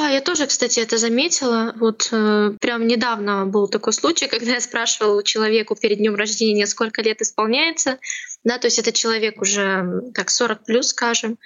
Да, 0.00 0.08
я 0.08 0.22
тоже, 0.22 0.46
кстати, 0.46 0.80
это 0.80 0.96
заметила. 0.96 1.74
Вот 1.78 2.08
э, 2.10 2.52
прям 2.58 2.86
недавно 2.86 3.44
был 3.44 3.68
такой 3.68 3.92
случай, 3.92 4.28
когда 4.34 4.52
я 4.52 4.60
спрашивала 4.62 5.22
человеку 5.22 5.76
перед 5.76 5.98
днем 5.98 6.14
рождения, 6.14 6.66
сколько 6.66 7.02
лет 7.02 7.20
исполняется. 7.20 7.98
Да, 8.42 8.56
то 8.56 8.66
есть 8.66 8.78
это 8.78 8.92
человек 8.92 9.42
уже 9.42 10.10
так 10.14 10.30
40 10.30 10.64
плюс, 10.64 10.88
скажем. 10.88 11.36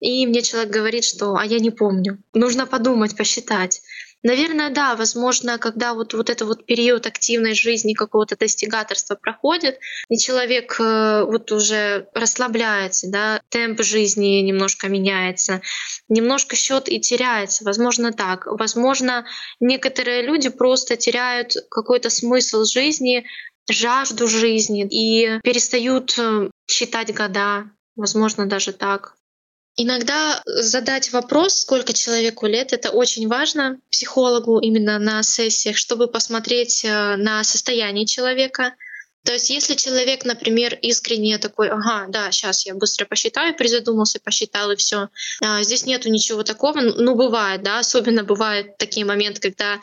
И 0.00 0.26
мне 0.26 0.42
человек 0.42 0.70
говорит, 0.70 1.04
что 1.04 1.36
«а 1.36 1.46
я 1.46 1.60
не 1.60 1.70
помню». 1.70 2.18
Нужно 2.34 2.66
подумать, 2.66 3.16
посчитать. 3.16 3.80
Наверное, 4.22 4.68
да, 4.70 4.96
возможно, 4.96 5.56
когда 5.58 5.94
вот, 5.94 6.12
вот 6.12 6.28
этот 6.28 6.46
вот 6.46 6.66
период 6.66 7.06
активной 7.06 7.54
жизни 7.54 7.94
какого-то 7.94 8.36
достигаторства 8.36 9.14
проходит, 9.14 9.78
и 10.10 10.18
человек 10.18 10.76
э, 10.78 11.24
вот 11.24 11.50
уже 11.52 12.06
расслабляется, 12.12 13.08
да, 13.08 13.40
темп 13.48 13.82
жизни 13.82 14.40
немножко 14.40 14.88
меняется, 14.88 15.62
немножко 16.10 16.56
счет 16.56 16.88
и 16.88 17.00
теряется, 17.00 17.64
возможно 17.64 18.12
так. 18.12 18.46
Возможно, 18.46 19.24
некоторые 19.60 20.22
люди 20.22 20.50
просто 20.50 20.96
теряют 20.96 21.54
какой-то 21.70 22.10
смысл 22.10 22.64
жизни, 22.64 23.24
жажду 23.70 24.28
жизни 24.28 24.86
и 24.90 25.40
перестают 25.42 26.18
э, 26.18 26.50
считать 26.68 27.14
года, 27.14 27.70
возможно, 27.96 28.46
даже 28.46 28.72
так. 28.72 29.14
Иногда 29.76 30.42
задать 30.44 31.12
вопрос, 31.12 31.60
сколько 31.60 31.92
человеку 31.92 32.46
лет, 32.46 32.72
это 32.72 32.90
очень 32.90 33.28
важно 33.28 33.80
психологу 33.90 34.58
именно 34.58 34.98
на 34.98 35.22
сессиях, 35.22 35.76
чтобы 35.76 36.08
посмотреть 36.08 36.84
э, 36.84 37.16
на 37.16 37.44
состояние 37.44 38.04
человека. 38.04 38.74
То 39.24 39.32
есть 39.32 39.50
если 39.50 39.74
человек, 39.74 40.24
например, 40.24 40.74
искренне 40.80 41.38
такой, 41.38 41.68
ага, 41.68 42.06
да, 42.08 42.30
сейчас 42.30 42.64
я 42.64 42.74
быстро 42.74 43.04
посчитаю, 43.04 43.54
призадумался, 43.54 44.18
посчитал 44.18 44.70
и 44.70 44.76
все, 44.76 45.08
а, 45.42 45.62
здесь 45.62 45.84
нету 45.84 46.08
ничего 46.08 46.42
такого, 46.42 46.80
ну 46.80 47.14
бывает, 47.14 47.62
да, 47.62 47.80
особенно 47.80 48.24
бывают 48.24 48.78
такие 48.78 49.04
моменты, 49.04 49.40
когда 49.40 49.80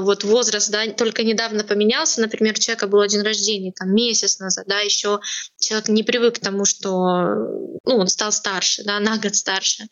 вот 0.00 0.24
возраст, 0.24 0.70
да, 0.70 0.86
только 0.92 1.22
недавно 1.22 1.64
поменялся, 1.64 2.20
например, 2.20 2.58
человека 2.58 2.86
был 2.86 3.06
день 3.06 3.22
рождения 3.22 3.72
там 3.72 3.94
месяц 3.94 4.38
назад, 4.38 4.66
да, 4.66 4.80
еще 4.80 5.20
человек 5.58 5.88
не 5.88 6.02
привык 6.02 6.36
к 6.36 6.38
тому, 6.38 6.64
что, 6.64 6.98
ну, 7.84 7.96
он 7.96 8.08
стал 8.08 8.32
старше, 8.32 8.82
да, 8.84 9.00
на 9.00 9.18
год 9.18 9.34
старше. 9.36 9.84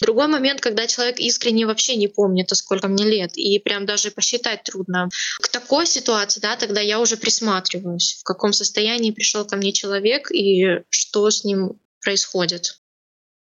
Другой 0.00 0.28
момент, 0.28 0.60
когда 0.60 0.86
человек 0.86 1.18
искренне 1.18 1.66
вообще 1.66 1.96
не 1.96 2.08
помнит, 2.08 2.50
а 2.52 2.54
сколько 2.54 2.88
мне 2.88 3.04
лет, 3.04 3.36
и 3.36 3.58
прям 3.58 3.86
даже 3.86 4.10
посчитать 4.10 4.62
трудно. 4.64 5.08
К 5.40 5.48
такой 5.48 5.86
ситуации, 5.86 6.40
да, 6.40 6.56
тогда 6.56 6.80
я 6.80 7.00
уже 7.00 7.16
присматриваюсь, 7.16 8.18
в 8.20 8.24
каком 8.24 8.52
состоянии 8.52 9.10
пришел 9.10 9.44
ко 9.44 9.56
мне 9.56 9.72
человек 9.72 10.30
и 10.30 10.82
что 10.90 11.30
с 11.30 11.44
ним 11.44 11.80
происходит. 12.00 12.78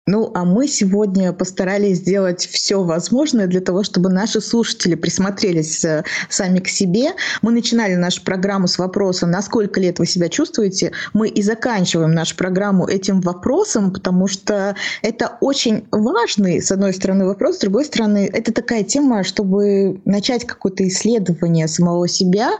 Ну, 0.09 0.31
а 0.35 0.45
мы 0.45 0.69
сегодня 0.69 1.33
постарались 1.33 1.99
сделать 1.99 2.47
все 2.47 2.81
возможное 2.81 3.49
для 3.49 3.61
того, 3.61 3.83
чтобы 3.83 4.09
наши 4.09 4.41
слушатели 4.41 4.95
присмотрелись 4.95 5.85
э, 5.85 6.05
сами 6.29 6.61
к 6.61 6.69
себе. 6.69 7.09
Мы 7.43 7.51
начинали 7.51 7.97
нашу 7.97 8.23
программу 8.23 8.69
с 8.69 8.79
вопроса, 8.79 9.27
насколько 9.27 9.81
лет 9.81 9.99
вы 9.99 10.07
себя 10.07 10.29
чувствуете. 10.29 10.93
Мы 11.13 11.27
и 11.27 11.43
заканчиваем 11.43 12.13
нашу 12.13 12.37
программу 12.37 12.87
этим 12.87 13.21
вопросом, 13.21 13.93
потому 13.93 14.29
что 14.29 14.77
это 15.03 15.39
очень 15.41 15.89
важный, 15.91 16.63
с 16.63 16.71
одной 16.71 16.95
стороны, 16.95 17.27
вопрос, 17.27 17.57
с 17.57 17.59
другой 17.59 17.85
стороны, 17.85 18.31
это 18.33 18.53
такая 18.53 18.85
тема, 18.85 19.25
чтобы 19.25 20.01
начать 20.05 20.47
какое-то 20.47 20.87
исследование 20.87 21.67
самого 21.67 22.07
себя, 22.07 22.53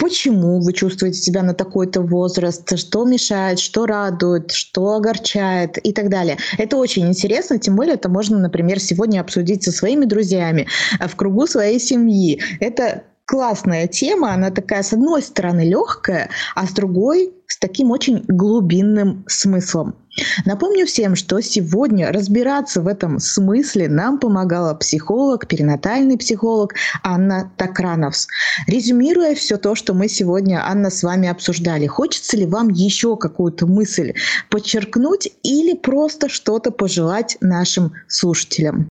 почему 0.00 0.60
вы 0.60 0.72
чувствуете 0.72 1.20
себя 1.20 1.42
на 1.42 1.54
такой-то 1.54 2.00
возраст, 2.00 2.76
что 2.78 3.04
мешает, 3.04 3.58
что 3.58 3.86
радует, 3.86 4.50
что 4.50 4.94
огорчает 4.94 5.78
и 5.86 5.92
так 5.92 6.08
далее. 6.08 6.38
Это 6.58 6.78
очень 6.78 7.06
интересно, 7.06 7.58
тем 7.58 7.76
более 7.76 7.94
это 7.94 8.08
можно, 8.08 8.38
например, 8.38 8.80
сегодня 8.80 9.20
обсудить 9.20 9.62
со 9.62 9.72
своими 9.72 10.06
друзьями 10.06 10.66
э, 10.98 11.06
в 11.06 11.16
кругу 11.16 11.46
своей 11.46 11.78
семьи. 11.78 12.40
Это 12.60 13.04
классная 13.26 13.86
тема, 13.86 14.32
она 14.32 14.50
такая, 14.50 14.82
с 14.82 14.92
одной 14.92 15.22
стороны, 15.22 15.68
легкая, 15.68 16.30
а 16.54 16.66
с 16.66 16.72
другой 16.72 17.32
с 17.46 17.58
таким 17.58 17.90
очень 17.90 18.24
глубинным 18.26 19.24
смыслом. 19.28 19.94
Напомню 20.44 20.86
всем, 20.86 21.14
что 21.16 21.40
сегодня 21.40 22.12
разбираться 22.12 22.80
в 22.80 22.88
этом 22.88 23.18
смысле 23.18 23.88
нам 23.88 24.18
помогала 24.18 24.74
психолог, 24.74 25.46
перинатальный 25.46 26.18
психолог 26.18 26.74
Анна 27.02 27.52
Такрановс. 27.56 28.26
Резюмируя 28.66 29.34
все 29.34 29.56
то, 29.56 29.74
что 29.74 29.94
мы 29.94 30.08
сегодня, 30.08 30.66
Анна, 30.66 30.90
с 30.90 31.02
вами 31.02 31.28
обсуждали, 31.28 31.86
хочется 31.86 32.36
ли 32.36 32.46
вам 32.46 32.68
еще 32.68 33.16
какую-то 33.16 33.66
мысль 33.66 34.14
подчеркнуть 34.48 35.32
или 35.42 35.74
просто 35.74 36.28
что-то 36.28 36.70
пожелать 36.70 37.36
нашим 37.40 37.92
слушателям? 38.08 38.88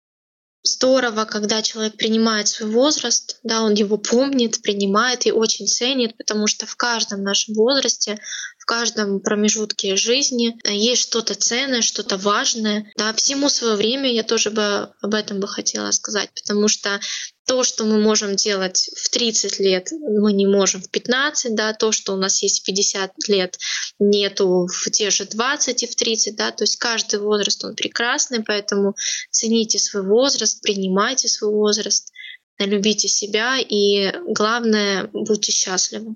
здорово, 0.67 1.25
когда 1.25 1.61
человек 1.61 1.95
принимает 1.95 2.47
свой 2.47 2.69
возраст, 2.69 3.39
да, 3.43 3.63
он 3.63 3.73
его 3.73 3.97
помнит, 3.97 4.61
принимает 4.61 5.25
и 5.25 5.31
очень 5.31 5.67
ценит, 5.67 6.17
потому 6.17 6.47
что 6.47 6.65
в 6.65 6.75
каждом 6.75 7.23
нашем 7.23 7.55
возрасте, 7.55 8.19
каждом 8.67 9.21
промежутке 9.21 9.95
жизни 9.95 10.59
есть 10.69 11.01
что-то 11.01 11.33
ценное, 11.33 11.81
что-то 11.81 12.17
важное. 12.17 12.91
Да, 12.97 13.13
всему 13.13 13.49
свое 13.49 13.75
время 13.75 14.13
я 14.13 14.23
тоже 14.23 14.51
бы 14.51 14.89
об 15.01 15.13
этом 15.13 15.39
бы 15.39 15.47
хотела 15.47 15.89
сказать, 15.91 16.29
потому 16.35 16.67
что 16.67 16.99
то, 17.47 17.63
что 17.63 17.85
мы 17.85 17.97
можем 17.97 18.35
делать 18.35 18.89
в 18.97 19.09
30 19.09 19.59
лет, 19.59 19.87
мы 19.91 20.33
не 20.33 20.45
можем 20.45 20.81
в 20.81 20.89
15, 20.89 21.55
да, 21.55 21.73
то, 21.73 21.93
что 21.93 22.13
у 22.13 22.17
нас 22.17 22.43
есть 22.43 22.61
в 22.61 22.65
50 22.65 23.13
лет, 23.29 23.57
нету 23.99 24.67
в 24.67 24.91
те 24.91 25.09
же 25.11 25.23
20 25.23 25.83
и 25.83 25.87
в 25.87 25.95
30, 25.95 26.35
да, 26.35 26.51
то 26.51 26.65
есть 26.65 26.75
каждый 26.75 27.21
возраст, 27.21 27.63
он 27.63 27.73
прекрасный, 27.73 28.43
поэтому 28.43 28.95
цените 29.31 29.79
свой 29.79 30.05
возраст, 30.05 30.61
принимайте 30.61 31.29
свой 31.29 31.51
возраст, 31.51 32.11
любите 32.59 33.07
себя 33.07 33.57
и, 33.57 34.11
главное, 34.27 35.09
будьте 35.13 35.53
счастливы. 35.53 36.15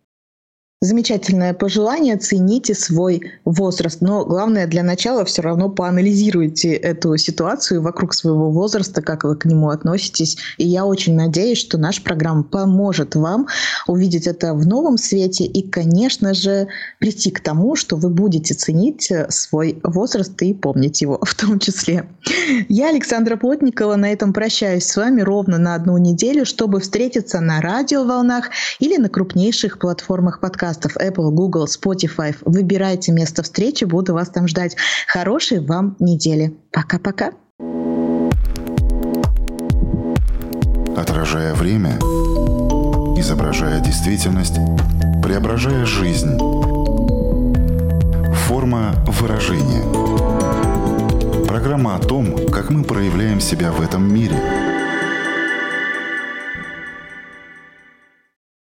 Замечательное 0.84 1.54
пожелание. 1.54 2.18
Цените 2.18 2.74
свой 2.74 3.22
возраст. 3.46 4.02
Но 4.02 4.26
главное 4.26 4.66
для 4.66 4.82
начала 4.82 5.24
все 5.26 5.44
равно 5.44 5.70
поанализируйте 5.70 6.74
эту 6.74 7.16
ситуацию 7.18 7.84
вокруг 7.84 8.16
своего 8.16 8.50
возраста, 8.50 9.04
как 9.04 9.24
вы 9.24 9.36
к 9.36 9.46
нему 9.46 9.70
относитесь. 9.70 10.38
И 10.58 10.68
я 10.68 10.88
очень 10.88 11.16
надеюсь, 11.16 11.60
что 11.60 11.78
наша 11.78 12.02
программа 12.02 12.42
поможет 12.42 13.14
вам 13.14 13.46
увидеть 13.86 14.26
это 14.26 14.56
в 14.56 14.66
новом 14.66 14.98
свете 14.98 15.44
и, 15.44 15.70
конечно 15.70 16.34
же, 16.34 16.68
прийти 16.98 17.30
к 17.30 17.42
тому, 17.42 17.76
что 17.76 17.96
вы 17.96 18.10
будете 18.10 18.56
ценить 18.56 19.14
свой 19.30 19.80
возраст 19.84 20.42
и 20.42 20.52
помнить 20.56 21.00
его 21.04 21.20
в 21.22 21.36
том 21.36 21.60
числе. 21.60 22.10
Я, 22.70 22.90
Александра 22.90 23.38
Плотникова, 23.38 23.98
на 23.98 24.12
этом 24.12 24.34
прощаюсь 24.34 24.86
с 24.86 24.98
вами 24.98 25.22
ровно 25.22 25.60
на 25.60 25.76
одну 25.76 26.00
неделю, 26.00 26.44
чтобы 26.44 26.80
встретиться 26.80 27.40
на 27.40 27.62
радиоволнах 27.62 28.50
или 28.80 28.98
на 28.98 29.10
крупнейших 29.10 29.78
платформах 29.78 30.40
подкаста 30.40 30.71
подкастов 30.72 30.98
Apple, 30.98 31.32
Google, 31.32 31.66
Spotify. 31.66 32.36
Выбирайте 32.46 33.12
место 33.12 33.44
встречи, 33.44 33.84
буду 33.86 34.14
вас 34.14 34.30
там 34.30 34.48
ждать. 34.48 34.76
Хорошей 35.08 35.60
вам 35.60 35.96
недели. 36.00 36.56
Пока-пока. 36.72 37.32
Отражая 40.96 41.54
время, 41.56 41.98
изображая 43.18 43.82
действительность, 43.82 44.56
преображая 45.24 45.86
жизнь. 45.86 46.38
Форма 48.48 48.94
выражения. 49.08 49.84
Программа 51.48 51.96
о 51.96 52.00
том, 52.00 52.48
как 52.50 52.70
мы 52.70 52.84
проявляем 52.84 53.40
себя 53.42 53.72
в 53.72 53.82
этом 53.82 54.14
мире– 54.14 54.36